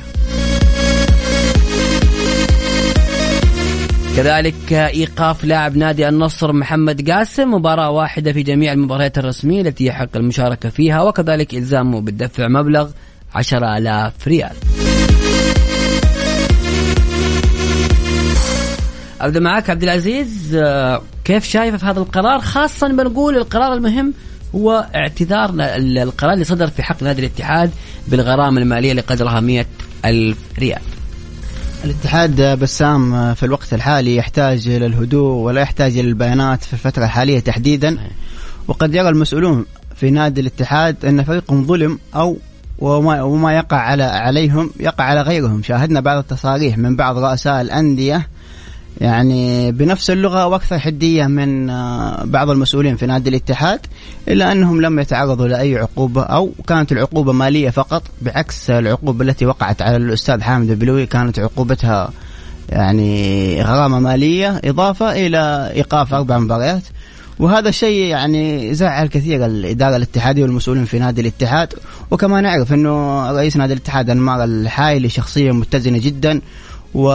كذلك 4.17 4.73
إيقاف 4.73 5.43
لاعب 5.43 5.77
نادي 5.77 6.09
النصر 6.09 6.53
محمد 6.53 7.11
قاسم 7.11 7.53
مباراة 7.53 7.89
واحدة 7.89 8.33
في 8.33 8.43
جميع 8.43 8.73
المباريات 8.73 9.17
الرسمية 9.17 9.61
التي 9.61 9.85
يحق 9.85 10.17
المشاركة 10.17 10.69
فيها 10.69 11.01
وكذلك 11.01 11.53
إلزامه 11.53 12.01
بالدفع 12.01 12.47
مبلغ 12.47 12.89
10000 13.35 14.27
ريال. 14.27 14.51
ابدا 19.21 19.39
معك 19.39 19.69
عبد 19.69 19.83
العزيز 19.83 20.55
آه، 20.55 21.01
كيف 21.25 21.45
شايف 21.45 21.75
في 21.75 21.85
هذا 21.85 21.99
القرار؟ 21.99 22.41
خاصة 22.41 22.87
بنقول 22.87 23.37
القرار 23.37 23.73
المهم 23.73 24.13
هو 24.55 24.87
اعتذار 24.95 25.49
القرار 25.77 26.33
اللي 26.33 26.45
صدر 26.45 26.67
في 26.67 26.83
حق 26.83 27.03
نادي 27.03 27.21
الاتحاد 27.21 27.71
بالغرامة 28.07 28.61
المالية 28.61 28.91
اللي 28.91 29.01
قدرها 29.01 29.39
100 29.39 29.65
ألف 30.05 30.37
ريال. 30.59 30.81
الاتحاد 31.83 32.59
بسام 32.59 33.33
في 33.33 33.43
الوقت 33.43 33.73
الحالي 33.73 34.15
يحتاج 34.15 34.67
إلى 34.67 34.85
الهدوء 34.85 35.33
ولا 35.33 35.61
يحتاج 35.61 35.97
إلى 35.97 36.07
البيانات 36.07 36.63
في 36.63 36.73
الفترة 36.73 37.03
الحالية 37.03 37.39
تحديدا. 37.39 37.97
وقد 38.67 38.95
يرى 38.95 39.09
المسؤولون 39.09 39.65
في 39.95 40.09
نادي 40.09 40.41
الاتحاد 40.41 41.05
أن 41.05 41.23
فريقهم 41.23 41.65
ظلم 41.65 41.99
أو 42.15 42.37
وما, 42.83 43.21
وما 43.21 43.53
يقع 43.53 43.77
على 43.77 44.03
عليهم 44.03 44.71
يقع 44.79 45.03
على 45.03 45.21
غيرهم. 45.21 45.63
شاهدنا 45.63 45.99
بعض 45.99 46.17
التصاريح 46.17 46.77
من 46.77 46.95
بعض 46.95 47.17
رؤساء 47.17 47.61
الأندية 47.61 48.27
يعني 49.01 49.71
بنفس 49.71 50.09
اللغة 50.09 50.47
وأكثر 50.47 50.79
حدية 50.79 51.27
من 51.27 51.69
آه، 51.69 52.23
بعض 52.25 52.49
المسؤولين 52.49 52.95
في 52.95 53.05
نادي 53.05 53.29
الاتحاد 53.29 53.79
إلا 54.27 54.51
أنهم 54.51 54.81
لم 54.81 54.99
يتعرضوا 54.99 55.47
لأي 55.47 55.77
عقوبة 55.77 56.23
أو 56.23 56.51
كانت 56.67 56.91
العقوبة 56.91 57.33
مالية 57.33 57.69
فقط 57.69 58.03
بعكس 58.21 58.69
العقوبة 58.69 59.25
التي 59.25 59.45
وقعت 59.45 59.81
على 59.81 59.95
الأستاذ 59.95 60.41
حامد 60.41 60.69
البلوي 60.69 61.05
كانت 61.05 61.39
عقوبتها 61.39 62.09
يعني 62.69 63.61
غرامة 63.63 63.99
مالية 63.99 64.61
إضافة 64.65 65.11
إلى 65.11 65.71
إيقاف 65.75 66.13
أربع 66.13 66.39
مباريات. 66.39 66.83
وهذا 67.39 67.69
الشيء 67.69 68.05
يعني 68.05 68.73
زعل 68.73 69.07
كثير 69.07 69.45
الإدارة 69.45 69.95
الاتحادية 69.95 70.43
والمسؤولين 70.43 70.85
في 70.85 70.99
نادي 70.99 71.21
الاتحاد. 71.21 71.73
وكما 72.11 72.41
نعرف 72.41 72.73
إنه 72.73 73.31
رئيس 73.31 73.57
نادي 73.57 73.73
الاتحاد 73.73 74.09
انمار 74.09 74.43
الحايلي 74.43 75.09
شخصيه 75.09 75.51
متزنة 75.51 75.97
جدا 75.97 76.41
و... 76.93 77.07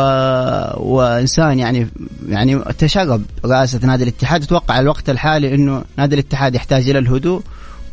وإنسان 0.77 1.59
يعني 1.59 1.89
يعني 2.29 2.61
تشرب 2.79 3.23
رئاسة 3.45 3.81
نادي 3.83 4.03
الاتحاد. 4.03 4.43
أتوقع 4.43 4.81
الوقت 4.81 5.11
الحالي 5.11 5.55
إنه 5.55 5.85
نادي 5.97 6.15
الاتحاد 6.15 6.55
يحتاج 6.55 6.89
إلى 6.89 6.99
الهدوء 6.99 7.43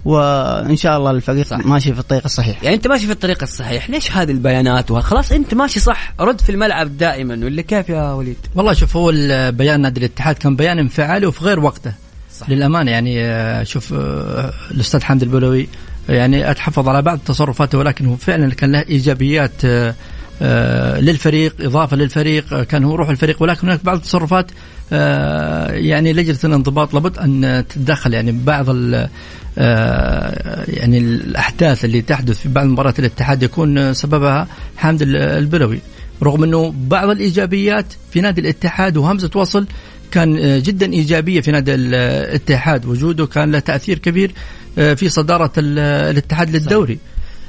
وإن 0.06 0.76
شاء 0.76 0.98
الله 0.98 1.12
الفريق 1.12 1.46
صح. 1.46 1.58
ماشي 1.66 1.94
في 1.94 2.00
الطريق 2.00 2.24
الصحيح. 2.26 2.64
يعني 2.64 2.76
أنت 2.76 2.88
ماشي 2.88 3.06
في 3.06 3.12
الطريق 3.12 3.44
الصحيح 3.44 3.90
ليش 3.90 4.12
هذه 4.12 4.32
البيانات؟ 4.32 4.92
خلاص 4.92 5.32
أنت 5.32 5.54
ماشي 5.54 5.80
صح 5.80 6.14
رد 6.20 6.42
في 6.42 6.52
الملعب 6.52 6.98
دائما 6.98 7.34
ولا 7.34 7.62
كيف 7.62 7.90
يا 7.90 8.12
وليد؟ 8.12 8.38
والله 8.56 8.74
شوف 8.74 8.98
هو 8.98 9.12
بيان 9.52 9.82
نادي 9.82 10.00
الاتحاد 10.00 10.36
كان 10.36 10.56
بيان 10.56 10.80
انفعالي 10.80 11.26
وفي 11.26 11.44
غير 11.44 11.60
وقته. 11.60 12.05
صح. 12.40 12.50
للأمانة 12.50 12.92
يعني 12.92 13.22
آه، 13.22 13.64
شوف 13.64 13.94
آه، 13.94 14.54
الأستاذ 14.72 15.04
حمد 15.04 15.24
البلوي 15.24 15.68
يعني 16.10 16.52
أتحفظ 16.52 16.90
على 16.90 17.02
بعض 17.02 17.20
تصرفاته 17.26 17.78
ولكن 17.78 18.06
هو 18.06 18.16
فعلا 18.16 18.54
كان 18.54 18.72
له 18.72 18.80
إيجابيات 18.90 19.52
آه، 20.42 21.00
للفريق 21.00 21.56
إضافة 21.62 21.98
للفريق 21.98 22.64
كان 22.64 22.84
هو 22.84 22.96
روح 22.96 23.10
الفريق 23.10 23.44
ولكن 23.44 23.68
هناك 23.68 23.86
بعض 23.86 23.98
التصرفات 23.98 24.52
يعني 25.72 26.14
لجنة 26.14 26.38
الانضباط 26.44 26.94
لابد 26.94 27.18
أن 27.18 27.64
تتدخل 27.70 28.14
يعني 28.14 28.32
بعض 28.32 28.68
يعني 30.68 30.98
الأحداث 30.98 31.86
اللي 31.86 32.02
تحدث 32.02 32.40
في 32.40 32.50
بعض 32.50 32.66
مباريات 32.66 33.00
الاتحاد 33.00 33.44
يكون 33.44 33.94
سببها 33.94 34.48
حامد 34.78 35.02
البلوي 35.16 35.80
رغم 36.24 36.44
إنه 36.44 36.74
بعض 36.78 37.10
الإيجابيات 37.10 37.86
في 38.12 38.22
نادي 38.22 38.42
الاتحاد 38.42 38.98
وهمزة 38.98 39.30
وصل 39.36 39.68
كان 40.16 40.38
آه، 40.38 40.60
جدا 40.60 40.94
إيجابية 40.94 41.42
في 41.42 41.52
نادي 41.52 41.76
الاتحاد. 41.76 42.86
وجوده 42.86 43.26
كان 43.26 43.52
له 43.52 43.60
تأثير 43.60 43.98
كبير 44.00 44.32
آه، 44.78 44.94
في 44.94 45.10
صدارة 45.10 45.52
الاتحاد 45.58 46.56
للدوري. 46.56 46.98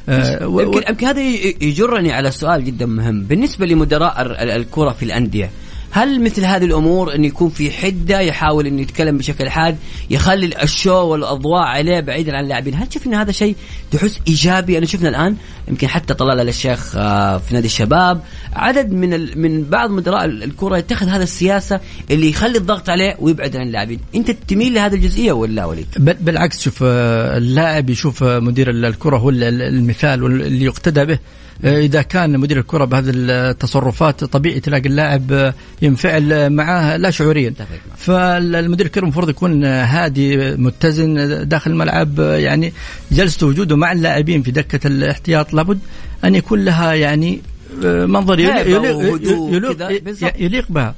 آه، 0.09 0.43
يمكن 0.43 0.83
يمكن 0.89 1.07
هذا 1.07 1.21
يجرني 1.63 2.13
على 2.13 2.31
سؤال 2.31 2.65
جدا 2.65 2.87
مهم. 2.87 3.25
بالنسبة 3.25 3.67
لمدراء 3.67 4.23
الكرة 4.57 4.93
في 4.93 5.03
الأندية 5.03 5.51
هل 5.91 6.21
مثل 6.21 6.45
هذه 6.45 6.65
الأمور 6.65 7.15
انه 7.15 7.27
يكون 7.27 7.49
في 7.49 7.71
حدة 7.71 8.21
يحاول 8.21 8.67
انه 8.67 8.83
يتكلم 8.83 9.19
بشكل 9.19 9.51
حاد 9.51 9.77
يخلي 10.11 10.63
الشو 10.63 11.07
والأضواء 11.07 11.63
عليه 11.63 12.01
بعيدا 12.01 12.37
عن 12.37 12.45
اللاعبين؟ 12.45 12.75
هل 12.75 12.87
تشوف 12.87 13.07
أن 13.07 13.15
هذا 13.15 13.33
شيء 13.33 13.57
تحس 13.91 14.21
إيجابي؟ 14.29 14.79
أنا 14.79 14.87
شفنا 14.87 15.09
الآن 15.09 15.37
يمكن 15.69 15.89
حتى 15.89 16.15
طلال 16.15 16.49
الشيخ 16.49 16.97
آه، 16.97 17.39
في 17.39 17.55
نادي 17.55 17.67
الشباب 17.67 18.21
عدد 18.53 18.93
من 18.93 19.39
من 19.39 19.65
بعض 19.65 19.91
مدراء 19.91 20.25
الكرة 20.25 20.77
يتخذ 20.77 21.09
هذا 21.09 21.23
السياسة 21.23 21.81
اللي 22.11 22.31
يخلي 22.31 22.59
الضغط 22.59 22.89
عليه 22.89 23.17
ويبعد 23.19 23.57
عن 23.57 23.67
اللاعبين. 23.67 24.01
أنت 24.15 24.31
تميل 24.31 24.75
لهذه 24.75 24.95
الجزئية 24.95 25.33
ولا 25.33 25.65
وليد؟ 25.65 25.87
بالعكس 25.97 26.63
شوف 26.63 26.83
آه، 26.83 27.37
اللاعب 27.37 27.91
يشوف 27.91 28.23
آه، 28.23 28.39
مدير 28.39 28.71
الكرة 28.71 29.17
هو 29.17 29.31
المثال 29.31 30.23
واللي 30.23 30.65
يقتدى 30.65 31.05
به. 31.05 31.19
إذا 31.65 32.03
كان 32.03 32.41
مدير 32.41 32.59
الكرة 32.59 32.85
بهذه 32.85 33.13
التصرفات 33.15 34.25
طبيعي 34.25 34.61
تلاقي 34.61 34.89
اللاعب 34.89 35.33
آه، 35.33 35.55
ينفعل 35.83 36.51
معاه 36.51 36.97
لا 36.97 37.11
شعوريا. 37.11 37.55
فالمدير 37.97 38.87
الكرة 38.87 39.03
المفروض 39.03 39.29
يكون 39.29 39.65
هادي 39.65 40.57
متزن 40.57 41.49
داخل 41.49 41.71
الملعب 41.71 42.19
يعني 42.19 42.73
جلسته 43.13 43.47
وجوده 43.47 43.77
مع 43.77 43.93
اللاعبين 43.93 44.43
في 44.43 44.51
دكة 44.51 44.87
الاحتياط 44.87 45.55
لابد 45.55 45.79
أن 46.25 46.35
يكون 46.35 46.65
لها 46.65 46.95
يعني 46.95 47.41
آه، 47.85 48.07
منظر 48.07 48.39
يليق, 48.41 48.67
يليق, 48.67 50.33
يليق 50.39 50.67
بها. 50.69 50.95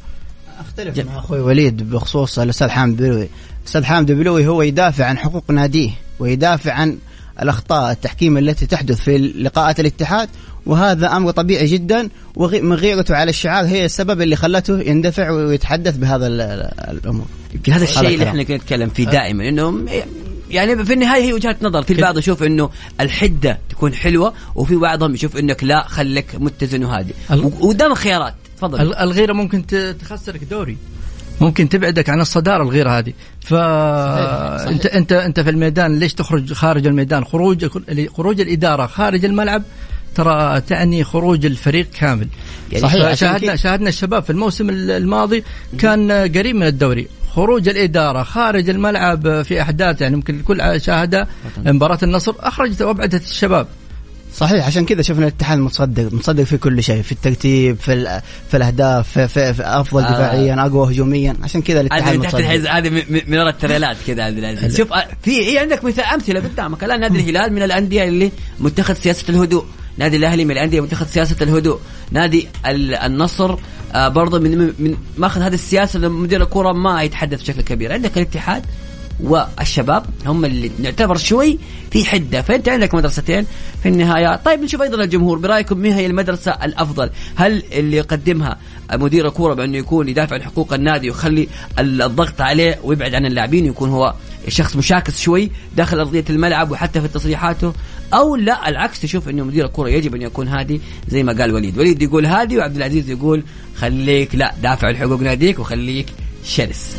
أختلف 0.61 1.07
مع 1.07 1.19
أخوي 1.19 1.41
وليد 1.41 1.91
بخصوص 1.91 2.39
الأستاذ 2.39 2.69
حامد 2.69 2.97
بلوي. 2.97 3.29
الاستاذ 3.61 3.85
حامد 3.85 4.13
بلوي 4.13 4.47
هو 4.47 4.63
يدافع 4.63 5.05
عن 5.05 5.19
حقوق 5.19 5.51
ناديه 5.51 5.91
ويدافع 6.19 6.73
عن 6.73 6.99
الأخطاء 7.43 7.93
التحكيم 7.93 8.39
التي 8.39 8.67
تحدث 8.67 9.01
في 9.01 9.19
لقاءات 9.19 9.81
الاتحاد 9.81 10.29
وهذا 10.69 11.17
أمر 11.17 11.31
طبيعي 11.31 11.67
جدا 11.67 12.09
ومن 12.37 12.73
غيرته 12.73 13.17
على 13.17 13.31
الشعار 13.31 13.65
هي 13.65 13.85
السبب 13.85 14.21
اللي 14.21 14.37
خلته 14.37 14.81
يندفع 14.81 15.31
ويتحدث 15.31 15.97
بهذا 15.97 16.27
الأمور. 16.91 17.27
هذا 17.69 17.85
الشيء 17.85 18.09
اللي 18.09 18.25
إحنا 18.25 18.43
نتكلم 18.43 18.89
فيه 18.89 19.05
دائما 19.05 19.49
إنه 19.49 19.85
يعني 20.51 20.85
في 20.85 20.93
النهاية 20.93 21.23
هي 21.23 21.33
وجهه 21.33 21.57
نظر. 21.63 21.83
في 21.83 21.93
البعض 21.93 22.19
يشوف 22.19 22.43
إنه 22.43 22.71
الحدة 23.01 23.59
تكون 23.71 23.95
حلوة 23.95 24.33
وفي 24.55 24.77
بعضهم 24.77 25.15
يشوف 25.15 25.37
إنك 25.37 25.65
لا 25.65 25.89
خليك 25.89 26.27
متزن 26.35 26.85
وهادي. 26.85 27.15
وقدام 27.61 27.95
خيارات 27.95 28.35
تفضل. 28.57 28.95
الغيرة 28.95 29.33
ممكن 29.33 29.67
تخسرك 30.01 30.45
دوري. 30.45 30.77
ممكن 31.41 31.69
تبعدك 31.69 32.11
عن 32.11 32.21
الصدارة 32.21 32.63
الغير 32.63 32.89
هذه. 32.89 33.13
فانت 33.41 34.87
أنت 34.87 35.13
أنت 35.13 35.41
في 35.41 35.51
الميدان 35.51 35.99
ليش 35.99 36.15
تخرج 36.15 36.53
خارج 36.53 36.87
الميدان؟ 36.87 37.25
خروج 37.25 37.67
خروج 38.17 38.41
الإدارة 38.41 38.87
خارج 38.87 39.25
الملعب 39.25 39.63
ترى 40.19 40.61
تعني 40.61 41.05
خروج 41.05 41.47
الفريق 41.47 41.87
كامل. 42.01 42.29
يعني 42.73 42.83
صحيح. 42.83 43.15
شاهدنا 43.15 43.57
شاهدنا 43.57 43.89
الشباب 43.89 44.23
في 44.23 44.31
الموسم 44.31 44.71
الماضي 44.71 45.45
كان 45.79 46.13
قريب 46.13 46.57
من 46.57 46.67
الدوري. 46.67 47.09
خروج 47.35 47.69
الإدارة 47.69 48.23
خارج 48.23 48.71
الملعب 48.71 49.43
في 49.43 49.63
أحداث 49.63 50.01
يعني 50.01 50.17
ممكن 50.17 50.39
الكل 50.39 50.81
شاهد 50.81 51.27
مباراة 51.67 51.99
النصر 52.03 52.35
أخرجت 52.41 52.83
وأبعدت 52.83 53.23
الشباب. 53.23 53.67
صحيح 54.35 54.67
عشان 54.67 54.85
كذا 54.85 55.03
شفنا 55.03 55.27
الاتحاد 55.27 55.59
متصدق 55.59 56.13
متصدق 56.13 56.43
في 56.43 56.57
كل 56.57 56.83
شيء 56.83 57.03
في 57.03 57.13
الترتيب 57.13 57.77
في 57.81 58.21
في 58.51 58.57
الأهداف 58.57 59.09
في, 59.09 59.29
في, 59.29 59.55
في 59.55 59.63
أفضل 59.63 60.03
آه. 60.03 60.11
دفاعيا 60.13 60.67
أقوى 60.67 60.93
هجوميا. 60.93 61.37
عشان 61.43 61.63
كذا 61.63 61.81
الاتحاد 61.81 62.35
الحز 62.35 62.67
هذه 62.67 63.05
من 63.27 63.39
وراء 63.39 63.49
التريلات 63.49 63.97
كذا 64.07 64.23
عبد 64.23 64.39
العزيز 64.39 64.77
شوف 64.77 64.93
آه، 64.93 65.07
في 65.23 65.59
عندك 65.59 65.85
مثال 65.85 66.05
أمثلة 66.05 66.41
قدامك. 66.41 66.85
الآن 66.85 67.01
نادي 67.01 67.21
الهلال 67.21 67.53
من 67.53 67.63
الأندية 67.63 68.05
اللي 68.05 68.33
متخذ 68.61 68.95
سياسة 68.95 69.25
الهدوء. 69.29 69.65
نادي 69.99 70.17
الأهلي 70.17 70.45
من 70.45 70.51
الأندية 70.51 70.81
متخذ 70.81 71.07
سياسة 71.07 71.37
الهدوء. 71.43 71.79
نادي 72.11 72.49
النصر 72.67 73.57
آه 73.93 74.09
برضه 74.09 74.39
من 74.39 74.59
من 74.79 74.97
ماخذ 75.19 75.41
هذه 75.41 75.55
السياسة 75.55 76.09
مدير 76.09 76.43
الكرة 76.43 76.73
ما 76.73 77.03
يتحدث 77.03 77.43
بشكل 77.43 77.61
كبير. 77.61 77.93
عندك 77.93 78.17
الاتحاد 78.17 78.65
والشباب 79.21 80.05
هم 80.27 80.45
اللي 80.45 80.71
نعتبر 80.79 81.17
شوي 81.17 81.59
في 81.91 82.05
حدة. 82.05 82.43
فأنت 82.43 82.69
عندك 82.69 82.95
مدرستين 82.95 83.47
في 83.83 83.89
النهايه 83.89 84.37
طيب 84.37 84.63
نشوف 84.63 84.83
أيضا 84.83 85.05
الجمهور. 85.05 85.39
برأيكم 85.39 85.79
مين 85.79 85.93
هي 85.93 86.07
المدرسة 86.07 86.51
الأفضل؟ 86.51 87.11
هل 87.37 87.63
اللي 87.73 87.97
يقدمها 87.97 88.59
مدير 88.93 89.27
الكوره 89.27 89.55
بأنه 89.55 89.79
يكون 89.79 90.09
يدافع 90.09 90.35
عن 90.35 90.43
حقوق 90.43 90.73
النادي 90.73 91.11
ويخلي 91.11 91.49
الضغط 91.79 92.41
عليه 92.41 92.79
ويبعد 92.85 93.15
عن 93.15 93.27
اللاعبين 93.27 93.67
يكون 93.67 93.91
هو 93.91 94.15
شخص 94.49 94.77
مشاكس 94.77 95.21
شوي 95.21 95.51
داخل 95.77 95.99
أرضية 95.99 96.25
الملعب 96.31 96.71
وحتى 96.71 97.01
في 97.01 97.09
تصريحاته؟ 97.09 97.73
أو 98.15 98.37
لا 98.37 98.69
العكس 98.69 99.01
تشوف 99.01 99.29
إنه 99.29 99.45
مدير 99.45 99.65
الكره 99.65 99.89
يجب 99.89 100.15
أن 100.15 100.23
يكون 100.23 100.49
هادي 100.49 100.81
زي 101.09 101.23
ما 101.23 101.33
قال 101.33 101.53
وليد. 101.53 101.79
وليد 101.79 102.03
يقول 102.03 102.27
هادي 102.27 102.59
وعبد 102.59 102.77
العزيز 102.77 103.11
يقول 103.11 103.43
خليك 103.77 104.35
لا 104.35 104.55
دافع 104.63 104.89
عن 104.89 104.97
حقوق 104.97 105.21
ناديك 105.21 105.59
وخليك 105.59 106.07
شرس. 106.45 106.97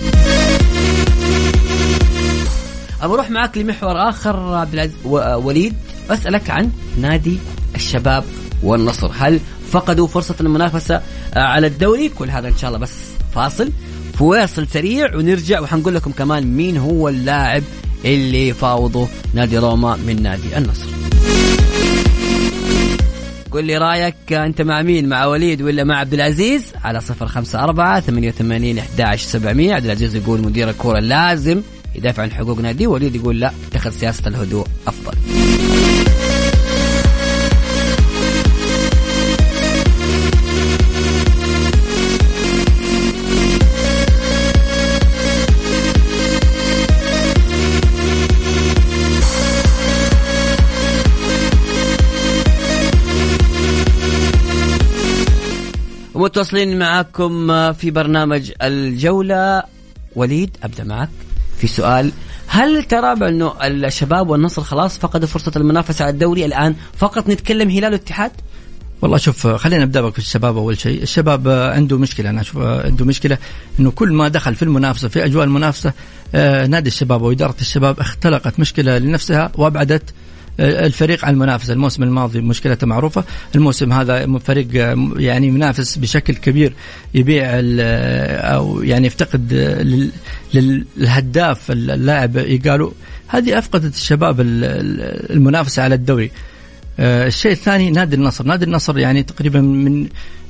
ابى 3.02 3.14
أروح 3.14 3.30
معك 3.30 3.58
لمحور 3.58 4.10
آخر 4.10 4.56
عبد 4.56 4.74
العزيز 4.74 4.96
وليد. 5.46 5.74
أسألك 6.10 6.50
عن 6.50 6.72
نادي 7.02 7.38
الشباب 7.76 8.24
والنصر. 8.64 9.12
هل 9.18 9.40
فقدوا 9.72 10.08
فرصة 10.08 10.36
المنافسة 10.42 10.96
آه، 10.96 11.40
على 11.40 11.68
الدوري؟ 11.68 12.10
كل 12.10 12.30
هذا 12.30 12.48
إن 12.48 12.58
شاء 12.58 12.68
الله 12.68 12.80
بس 12.80 12.92
فاصل. 13.36 13.72
فواصل 14.14 14.68
سريع 14.68 15.16
ونرجع 15.16 15.60
وحنقول 15.60 15.96
لكم 15.96 16.12
كمان 16.12 16.56
مين 16.56 16.78
هو 16.78 17.10
اللاعب 17.10 17.64
اللي 18.06 18.54
فاوضه 18.54 19.08
نادي 19.34 19.58
روما 19.58 19.96
من 19.96 20.24
نادي 20.24 20.58
النصر. 20.58 20.86
قل 23.52 23.64
لي 23.66 23.78
رأيك 23.78 24.34
أنت 24.34 24.62
مع 24.62 24.82
مين؟ 24.82 25.10
مع 25.10 25.26
وليد 25.26 25.62
ولا 25.62 25.84
مع 25.84 25.96
عبد 25.96 26.14
العزيز؟ 26.14 26.64
على 26.84 27.02
صفر 27.02 27.28
خمسة 27.28 27.64
أربعة 27.64 28.00
ثمانية 28.00 28.30
وثمانين 28.30 28.80
أحداش 28.80 29.24
سبعمية. 29.24 29.74
عبد 29.74 29.86
العزيز 29.86 30.16
يقول 30.16 30.42
مدير 30.42 30.70
الكورة 30.70 31.00
لازم 31.00 31.62
يدافع 31.96 32.24
عن 32.24 32.32
حقوق 32.32 32.60
ناديه 32.60 32.88
وليد 32.88 33.16
يقول 33.16 33.40
لا 33.40 33.52
اتخذ 33.72 33.92
سياسة 33.92 34.28
الهدوء 34.28 34.68
أفضل. 34.88 35.18
متواصلين 56.20 56.80
معكم 56.80 57.48
في 57.74 57.92
برنامج 57.92 58.52
الجولة. 58.62 59.64
وليد 60.16 60.58
أبدأ 60.64 60.84
معك 60.84 61.10
في 61.58 61.68
سؤال. 61.68 62.12
هل 62.48 62.84
ترى 62.84 63.16
بأنه 63.16 63.54
الشباب 63.64 64.30
والنصر 64.30 64.62
خلاص 64.64 64.98
فقدوا 64.98 65.28
فرصة 65.28 65.52
المنافسة 65.56 66.06
على 66.06 66.14
الدوري 66.14 66.46
الآن 66.46 66.76
فقط 66.98 67.30
نتكلم 67.30 67.70
هلال 67.70 67.86
والاتحاد 67.86 68.32
والله 69.02 69.18
شوف 69.18 69.48
خلينا 69.48 69.86
نبدأ 69.86 70.10
في 70.10 70.20
الشباب 70.20 70.58
أول 70.58 70.80
شيء، 70.80 71.04
الشباب 71.04 71.48
عنده 71.48 71.98
مشكلة 71.98 72.30
أنا 72.30 72.42
أشوف 72.42 72.58
عنده 72.58 73.06
مشكلة 73.06 73.38
إنه 73.80 73.92
كل 73.92 74.14
ما 74.14 74.28
دخل 74.28 74.56
في 74.56 74.64
المنافسة 74.64 75.08
في 75.08 75.26
أجواء 75.26 75.44
المنافسة 75.44 75.94
آه 76.36 76.66
نادي 76.66 76.88
الشباب 76.88 77.22
وإدارة 77.22 77.56
الشباب 77.62 78.00
اختلقت 78.00 78.60
مشكلة 78.60 78.98
لنفسها 78.98 79.52
وأبعدت 79.56 80.14
الفريق 80.60 81.26
على 81.26 81.34
المنافسة. 81.34 81.74
الموسم 81.74 82.04
الماضي 82.04 82.42
مشكلته 82.42 82.88
معروفة. 82.88 83.24
الموسم 83.56 83.94
هذا 83.94 84.38
فريق 84.40 84.68
يعني 85.18 85.52
منافس 85.52 85.98
بشكل 85.98 86.36
كبير 86.36 86.74
يبيع 87.14 87.48
أو 88.56 88.82
يعني 88.82 89.08
يفتقد 89.08 89.54
للهداف 90.54 91.72
اللاعب. 91.72 92.38
يقالوا 92.38 92.92
هذه 93.28 93.58
أفقدت 93.58 93.96
الشباب 93.96 94.42
المنافسة 94.42 95.84
على 95.84 95.96
الدوري. 95.96 96.26
آه، 96.26 96.49
الشيء 97.00 97.52
الثاني 97.52 97.92
نادي 97.92 98.16
النصر. 98.16 98.46
نادي 98.46 98.66
النصر 98.66 98.98
يعني 98.98 99.24
تقريبا 99.24 99.62
من 99.62 100.08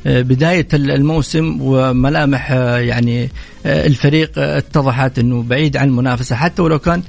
آه، 0.07 0.21
بداية 0.21 0.67
الموسم 0.73 1.57
وملامح 1.61 2.51
آه، 2.51 2.77
يعني 2.77 3.29
الفريق 3.65 4.31
اتضحت 4.37 5.19
إنه 5.19 5.43
بعيد 5.43 5.77
عن 5.77 5.87
المنافسة. 5.87 6.35
حتى 6.35 6.61
ولو 6.61 6.79
كان 6.79 7.03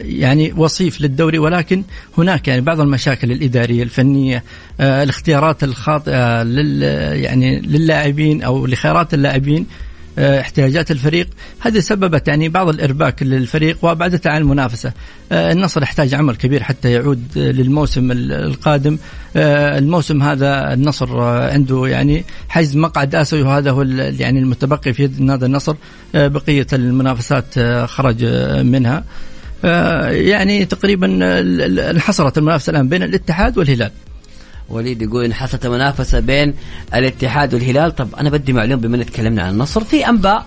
يعني 0.00 0.52
وصيف 0.56 1.00
للدوري 1.00 1.38
ولكن 1.38 1.82
هناك 2.18 2.48
يعني 2.48 2.60
بعض 2.60 2.80
المشاكل 2.80 3.32
الإدارية 3.32 3.82
الفنية 3.82 4.44
الاختيارات 4.80 5.64
الخاطئة 5.64 6.42
لل 6.42 6.82
يعني 7.22 7.60
للاعبين 7.60 8.42
أو 8.42 8.66
لخيارات 8.66 9.14
اللاعبين 9.14 9.60
آه، 9.62 9.83
احتياجات 10.18 10.90
الفريق. 10.90 11.28
هذه 11.60 11.78
سببت 11.78 12.28
يعني 12.28 12.48
بعض 12.48 12.68
الإرباك 12.68 13.22
للفريق 13.22 13.78
وابعدته 13.82 14.30
عن 14.30 14.40
المنافسة. 14.40 14.92
آه، 15.32 15.52
النصر 15.52 15.82
يحتاج 15.82 16.14
عمل 16.14 16.36
كبير 16.36 16.62
حتى 16.62 16.92
يعود 16.92 17.22
للموسم 17.36 18.12
القادم. 18.12 18.98
آه، 19.36 19.78
الموسم 19.78 20.22
هذا 20.22 20.72
النصر 20.72 21.20
عنده 21.22 21.86
يعني 21.86 22.24
حجز 22.48 22.76
مقعد 22.76 23.14
آسيوي 23.14 23.42
وهذا 23.42 23.70
هو 23.70 23.82
يعني 24.18 24.38
المتبقي 24.38 24.92
في 24.92 25.10
نادي 25.18 25.46
النصر. 25.46 25.74
بقية 26.14 26.66
المنافسات 26.72 27.58
خرج 27.88 28.24
منها. 28.64 29.04
يعني 30.10 30.64
تقريبا 30.64 31.06
انحصرت 31.90 32.38
المنافسة 32.38 32.70
الآن 32.70 32.88
بين 32.88 33.02
الاتحاد 33.02 33.58
والهلال. 33.58 33.90
وليد 34.68 35.02
يقول 35.02 35.24
انحصرت 35.24 35.66
المنافسه 35.66 36.20
بين 36.20 36.54
الاتحاد 36.94 37.54
والهلال. 37.54 37.94
طب 37.94 38.14
أنا 38.14 38.30
بدي 38.30 38.52
معلومه 38.52 38.82
بما 38.82 39.04
تكلمنا 39.04 39.42
عن 39.42 39.50
النصر. 39.50 39.84
في 39.84 40.08
أنباء 40.08 40.46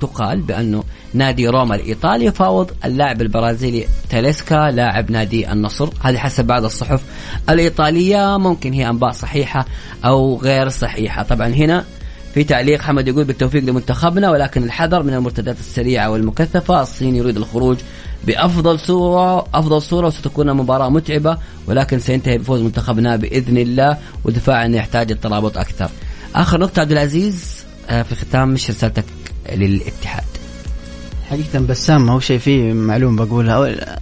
تقال 0.00 0.40
بأنه 0.40 0.84
نادي 1.14 1.48
روما 1.48 1.74
الإيطالي 1.74 2.24
يفاوض 2.24 2.70
اللاعب 2.84 3.22
البرازيلي 3.22 3.86
تاليسكا 4.10 4.70
لاعب 4.70 5.10
نادي 5.10 5.52
النصر. 5.52 5.88
هذه 6.00 6.16
حسب 6.16 6.44
بعض 6.44 6.64
الصحف 6.64 7.02
الإيطالية. 7.48 8.36
ممكن 8.38 8.72
هي 8.72 8.88
أنباء 8.88 9.12
صحيحة 9.12 9.66
أو 10.04 10.36
غير 10.36 10.68
صحيحة. 10.68 11.22
طبعا 11.22 11.48
هنا 11.48 11.84
في 12.34 12.44
تعليق 12.44 12.82
حمد 12.82 13.08
يقول 13.08 13.24
بالتوفيق 13.24 13.64
لمنتخبنا 13.64 14.30
ولكن 14.30 14.62
الحذر 14.62 15.02
من 15.02 15.14
المرتدات 15.14 15.58
السريعة 15.60 16.10
والمكثفة. 16.10 16.82
الصين 16.82 17.16
يريد 17.16 17.36
الخروج 17.36 17.76
بأفضل 18.26 18.78
صورة 18.78 19.46
أفضل 19.54 19.82
صورة 19.82 20.06
وستكون 20.06 20.52
مباراه 20.52 20.88
متعبة 20.88 21.38
ولكن 21.66 21.98
سينتهي 21.98 22.38
بفوز 22.38 22.60
منتخبنا 22.60 23.16
بإذن 23.16 23.58
الله 23.58 23.98
ودفاعنا 24.24 24.76
يحتاج 24.76 25.12
الترابط 25.12 25.58
أكثر. 25.58 25.90
آخر 26.34 26.60
نقطة 26.60 26.80
عبد 26.80 26.92
العزيز 26.92 27.64
آه، 27.90 28.02
في 28.02 28.14
ختام 28.14 28.48
مش 28.48 28.70
رسالتك 28.70 29.04
للاتحاد. 29.52 30.24
حقيقة 31.30 31.58
بسام 31.58 32.06
ما 32.06 32.12
هو 32.12 32.20
شيء 32.20 32.38
فيه 32.38 32.72
معلومة 32.72 33.24
بقولها 33.24 33.98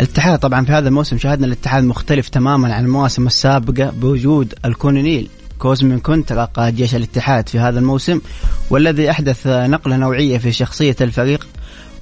الاتحاد 0.00 0.38
طبعا 0.38 0.64
في 0.64 0.72
هذا 0.72 0.88
الموسم 0.88 1.18
شاهدنا 1.18 1.46
الاتحاد 1.46 1.84
مختلف 1.84 2.28
تماما 2.28 2.74
عن 2.74 2.84
المواسم 2.84 3.26
السابقة 3.26 3.90
بوجود 3.90 4.54
الكونيل 4.64 5.28
كوزمين 5.58 5.98
كونترا 5.98 6.44
قائد 6.44 6.76
جيش 6.76 6.94
الاتحاد 6.94 7.48
في 7.48 7.58
هذا 7.58 7.78
الموسم 7.78 8.20
والذي 8.70 9.10
أحدث 9.10 9.46
نقلة 9.46 9.96
نوعية 9.96 10.38
في 10.38 10.52
شخصية 10.52 10.96
الفريق 11.00 11.46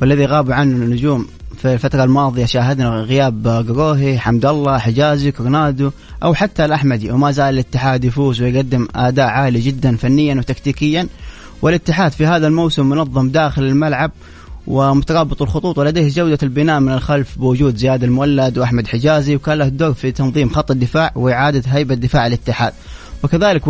والذي 0.01 0.27
غاب 0.27 0.53
عنه 0.53 0.77
النجوم 0.77 1.29
في 1.63 1.75
الفترة 1.75 2.05
الماضية 2.05 2.45
شاهدنا 2.45 2.89
غياب 2.89 3.49
قروهي 3.69 4.19
حمد 4.19 4.47
الله 4.47 4.79
حجازي 4.79 5.33
كورونادو 5.33 5.91
أو 6.23 6.35
حتى 6.35 6.65
الأحمدي 6.65 7.11
وما 7.11 7.31
زال 7.31 7.55
الاتحاد 7.55 8.05
يفوز 8.05 8.43
ويقدم 8.43 8.89
أداء 8.95 9.27
عالي 9.27 9.61
جدا 9.61 9.97
فنيا 9.97 10.35
وتكتيكيا. 10.35 11.09
والاتحاد 11.63 12.13
في 12.13 12.27
هذا 12.27 12.47
الموسم 12.47 12.89
منظم 12.89 13.31
داخل 13.31 13.63
الملعب 13.63 14.11
ومترابط 14.67 15.43
الخطوط 15.43 15.79
ولديه 15.79 16.09
جودة 16.09 16.39
البناء 16.43 16.81
من 16.81 16.93
الخلف 16.93 17.39
بوجود 17.39 17.77
زياد 17.77 18.05
المولد 18.05 18.59
وأحمد 18.59 18.87
حجازي 18.87 19.37
وكان 19.37 19.59
له 19.59 19.69
دور 19.69 19.95
في 19.95 20.13
تنظيم 20.13 20.49
خط 20.49 20.71
الدفاع 20.71 21.13
وإعادة 21.15 21.63
هيبة 21.67 21.95
دفاع 21.95 22.27
الاتحاد 22.27 22.73
وكذلك 23.25 23.69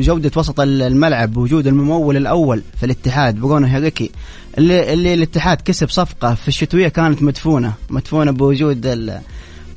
جودة 0.00 0.30
وسط 0.36 0.60
الملعب 0.60 1.32
بوجود 1.32 1.66
الممول 1.66 2.16
الأول 2.16 2.62
في 2.76 2.86
الاتحاد 2.86 3.34
برونو 3.34 3.66
هيريكي 3.66 4.10
اللي 4.58 4.92
اللي 4.92 5.14
الاتحاد 5.14 5.60
كسب 5.60 5.88
صفقة 5.90 6.34
في 6.34 6.48
الشتوية 6.48 6.88
كانت 6.88 7.22
مدفونة. 7.22 7.72
مدفونة 7.90 8.30
بوجود 8.30 9.20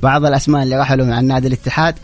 بعض 0.03 0.25
الأسماء 0.25 0.63
اللي 0.63 0.79
رحلوا 0.79 1.15
عن 1.15 1.25
نادي 1.25 1.47
الاتحاد. 1.47 1.95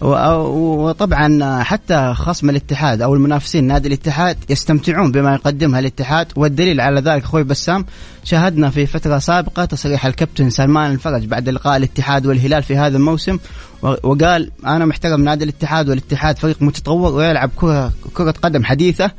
وطبعا 0.00 1.62
حتى 1.62 2.14
خصم 2.14 2.50
الاتحاد 2.50 3.02
أو 3.02 3.14
المنافسين 3.14 3.64
نادي 3.64 3.88
الاتحاد 3.88 4.36
يستمتعون 4.48 5.12
بما 5.12 5.34
يقدمها 5.34 5.80
الاتحاد 5.80 6.26
والدليل 6.36 6.80
على 6.80 7.00
ذلك 7.00 7.22
أخوي 7.22 7.44
بسام 7.44 7.84
شاهدنا 8.24 8.70
في 8.70 8.86
فترة 8.86 9.18
سابقة 9.18 9.64
تصريح 9.64 10.06
الكابتن 10.06 10.50
سلمان 10.50 10.92
الفرج 10.92 11.24
بعد 11.24 11.48
لقاء 11.48 11.76
الاتحاد 11.76 12.26
والهلال 12.26 12.62
في 12.62 12.76
هذا 12.76 12.96
الموسم 12.96 13.38
وقال 13.82 14.50
أنا 14.66 14.84
محترم 14.84 15.24
نادي 15.24 15.44
الاتحاد 15.44 15.88
والاتحاد 15.88 16.38
فريق 16.38 16.62
متطور 16.62 17.12
ويلعب 17.12 17.50
كره 17.56 17.92
كرة 18.14 18.34
قدم 18.42 18.64
حديثة 18.64 19.10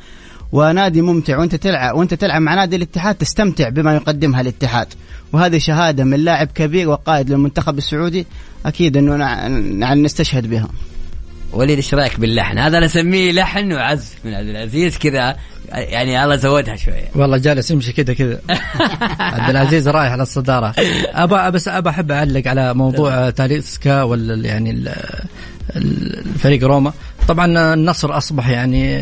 ونادي 0.51 1.01
ممتع 1.01 1.37
وانت 1.37 1.55
تلعب 1.55 1.95
وانت 1.95 2.13
تلعب 2.13 2.41
مع 2.41 2.55
نادي 2.55 2.75
الاتحاد 2.75 3.15
تستمتع 3.15 3.69
بما 3.69 3.95
يقدمها 3.95 4.41
الاتحاد. 4.41 4.87
وهذه 5.33 5.57
شهادة 5.57 6.03
من 6.03 6.19
لاعب 6.19 6.47
كبير 6.55 6.89
وقائد 6.89 7.29
للمنتخب 7.29 7.77
السعودي 7.77 8.25
أكيد 8.65 8.97
إنه 8.97 9.15
نعم 9.57 10.03
نستشهد 10.03 10.49
بها. 10.49 10.69
وليد 11.53 11.77
إيش 11.77 11.93
رأيك 11.93 12.19
باللحن؟ 12.19 12.57
هذا 12.57 12.77
أنا 12.77 12.85
أسميه 12.85 13.31
لحن 13.31 13.73
وعزف 13.73 14.15
من 14.25 14.33
عبد 14.33 14.47
العزيز 14.47 14.97
كذا 14.97 15.35
يعني 15.69 16.23
الله 16.23 16.35
زودها 16.35 16.75
شوية. 16.75 17.09
والله 17.15 17.37
جالس 17.37 17.71
يمشي 17.71 17.93
كذا 17.93 18.13
كذا. 18.13 18.39
عبد 19.19 19.49
العزيز 19.49 19.87
رايح 19.87 20.11
على 20.11 20.23
الصدارة. 20.23 20.73
ابى 21.13 21.51
بس 21.51 21.67
ابى 21.67 21.89
أحب 21.89 22.11
أعلق 22.11 22.47
على 22.47 22.73
موضوع 22.73 23.29
تاليسكا 23.29 24.03
ولا 24.03 24.47
يعني 24.47 24.83
الفريق 25.75 26.63
روما. 26.63 26.93
طبعا 27.27 27.73
النصر 27.73 28.17
أصبح 28.17 28.49
يعني 28.49 28.99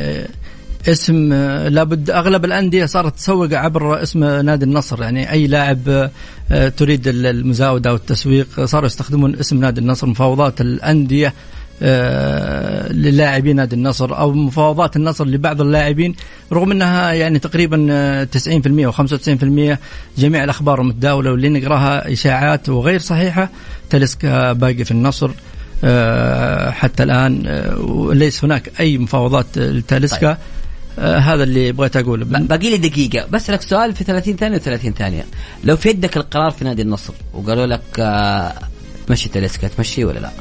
اسم 0.87 1.33
لابد 1.67 2.09
أغلب 2.09 2.45
الأندية 2.45 2.85
صارت 2.85 3.15
تسوق 3.15 3.53
عبر 3.53 4.03
اسم 4.03 4.23
نادي 4.23 4.65
النصر. 4.65 5.01
يعني 5.01 5.31
أي 5.31 5.47
لاعب 5.47 6.09
آه، 6.51 6.69
تريد 6.69 7.07
المزاودة 7.07 7.93
والتسويق 7.93 8.65
صاروا 8.65 8.85
يستخدمون 8.85 9.35
اسم 9.35 9.59
نادي 9.59 9.81
النصر 9.81 10.07
مفاوضات 10.07 10.61
الأندية 10.61 11.33
آه، 11.81 12.91
للاعبين 12.91 13.55
نادي 13.55 13.75
النصر 13.75 14.17
أو 14.17 14.31
مفاوضات 14.31 14.95
النصر 14.95 15.25
لبعض 15.25 15.61
اللاعبين 15.61 16.15
رغم 16.53 16.71
إنها 16.71 17.11
يعني 17.11 17.39
تقريبا 17.39 18.25
90% 18.25 18.85
أو 18.85 18.91
95% 18.91 19.79
جميع 20.17 20.43
الأخبار 20.43 20.81
المتداوله 20.81 21.31
واللي 21.31 21.49
نقراها 21.49 22.11
إشاعات 22.13 22.69
وغير 22.69 22.99
صحيحة 22.99 23.49
تلسكا 23.89 24.53
باقي 24.53 24.85
في 24.85 24.91
النصر. 24.91 25.31
آه، 25.83 26.71
حتى 26.71 27.03
الآن 27.03 27.41
ليس 28.11 28.43
هناك 28.43 28.71
أي 28.79 28.97
مفاوضات 28.97 29.57
لتاليسكا 29.57 30.27
طيب. 30.33 30.37
آه 30.99 31.17
هذا 31.17 31.43
اللي 31.43 31.71
بغيت 31.71 31.97
أقوله. 31.97 32.25
باقي 32.25 32.69
لي 32.69 32.77
دقيقة. 32.77 33.27
بس 33.31 33.49
لك 33.49 33.61
سؤال 33.61 33.93
في 33.93 34.03
30 34.03 34.35
ثانية 34.35 34.57
و30 34.57 34.97
ثانية. 34.97 35.25
لو 35.63 35.77
في 35.77 35.89
يدك 35.89 36.17
القرار 36.17 36.51
في 36.51 36.65
نادي 36.65 36.81
النصر 36.81 37.13
وقالوا 37.33 37.65
لك 37.65 37.81
آه 37.99 38.53
تمشي 39.07 39.29
تلسكا 39.29 39.67
تمشي 39.67 40.05
ولا 40.05 40.19
لا؟ 40.19 40.31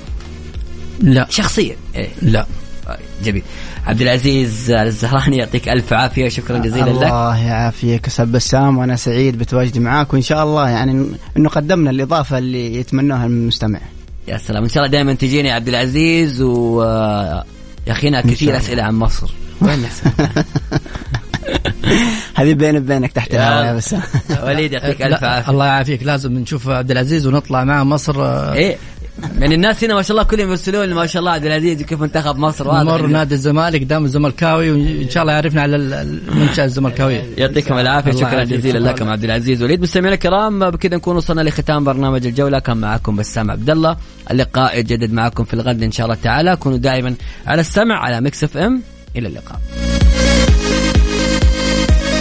لا. 1.01 1.27
شخصيا. 1.31 1.77
إيه؟ 1.95 2.09
لا. 2.23 2.47
طيب، 2.87 2.97
جميل. 3.25 3.43
عبد 3.87 4.01
العزيز 4.01 4.71
الزهراني 4.71 5.37
يعطيك 5.37 5.69
ألف 5.69 5.93
عافية 5.93 6.29
شكرا 6.29 6.59
جزيلا 6.59 6.85
لك. 6.85 6.91
الله 6.91 7.45
يعافيك 7.45 8.07
أستاذ 8.07 8.27
بسام 8.27 8.79
وأنا 8.79 8.97
سعيد 8.97 9.39
بتواجدي 9.39 9.81
معاك 9.81 10.13
وإن 10.13 10.23
شاء 10.23 10.45
الله 10.45 10.69
يعني 10.69 11.07
إنه 11.37 11.49
قدمنا 11.49 11.91
الإضافة 11.91 12.39
اللي 12.39 12.77
يتمناها 12.77 13.27
المستمع. 13.27 13.81
يا 14.29 14.37
سلام. 14.37 14.63
إن 14.63 14.69
شاء 14.69 14.79
الله 14.79 14.93
دائما 14.93 15.15
تجيني 15.15 15.51
عبد 15.51 15.69
العزيز 15.69 16.43
و 16.43 16.83
آه، 16.83 17.45
يا 17.87 17.93
أخينا 17.93 18.21
كثير 18.21 18.57
أسئلة 18.57 18.83
عن 18.83 18.95
مصر. 18.95 19.31
وين 19.61 19.87
هذه 22.35 22.55
بيني 22.61 22.79
وبينك 22.79 23.13
تحت 23.13 23.35
الهواء 23.35 23.77
بس 23.77 23.95
وليد 24.45 24.73
يعطيك 24.73 25.03
ألف 25.03 25.25
عافية. 25.25 25.51
الله 25.51 25.67
يعافيك. 25.67 26.03
لازم 26.03 26.33
نشوف 26.33 26.69
عبد 26.69 26.91
العزيز 26.91 27.27
ونطلع 27.27 27.65
معه 27.65 27.85
مصر. 27.85 28.25
إيه. 28.53 28.77
يعني 29.39 29.55
الناس 29.55 29.85
هنا 29.85 29.95
ما 29.95 30.03
شاء 30.03 30.11
الله 30.11 30.23
كلهم 30.29 30.51
يرسلون 30.51 30.95
ما 30.95 31.07
شاء 31.07 31.21
الله 31.21 31.31
عبد 31.33 31.45
العزيز 31.45 31.83
كيف 31.83 32.01
منتخب 32.01 32.39
مصر 32.39 32.69
واضح. 32.69 32.93
مر 32.93 33.07
نادي 33.07 33.35
الزمالك 33.35 33.83
دام 33.83 34.05
الزملكاوي 34.05 34.71
وإن 34.71 35.11
شاء 35.11 35.23
الله 35.23 35.33
يعرفنا 35.33 35.63
على 35.63 35.77
المنشأة 35.77 36.65
الزملكاوية. 36.65 37.23
يعطيكم 37.39 37.79
العافية. 37.79 38.13
شكرا 38.13 38.45
جزيلا 38.45 38.79
لكم 38.79 39.09
عبد 39.09 39.25
العزيز 39.25 39.63
وليد. 39.63 39.81
مستمعينا 39.83 40.15
الكرام 40.15 40.71
بكذا 40.71 40.97
نكون 40.97 41.17
وصلنا 41.17 41.41
لختام 41.41 41.85
برنامج 41.85 42.27
الجولة. 42.27 42.59
كان 42.59 42.77
معكم 42.77 43.17
بسام 43.17 43.51
عبد 43.51 43.71
الله 43.71 43.97
اللقاء 44.31 44.79
يتجدد 44.79 45.13
معكم 45.13 45.45
في 45.45 45.55
الغد 45.55 45.83
إن 45.83 45.93
شاء 45.93 46.07
الله 46.07 46.19
تعالى. 46.23 46.57
كونوا 46.57 46.79
دائما 46.79 47.15
على 47.47 47.61
السمع 47.61 47.99
على 47.99 48.21
مكس 48.21 48.45
إف 48.45 48.57
إم. 48.57 48.83
إلى 49.17 49.29
اللقاء. 49.29 49.61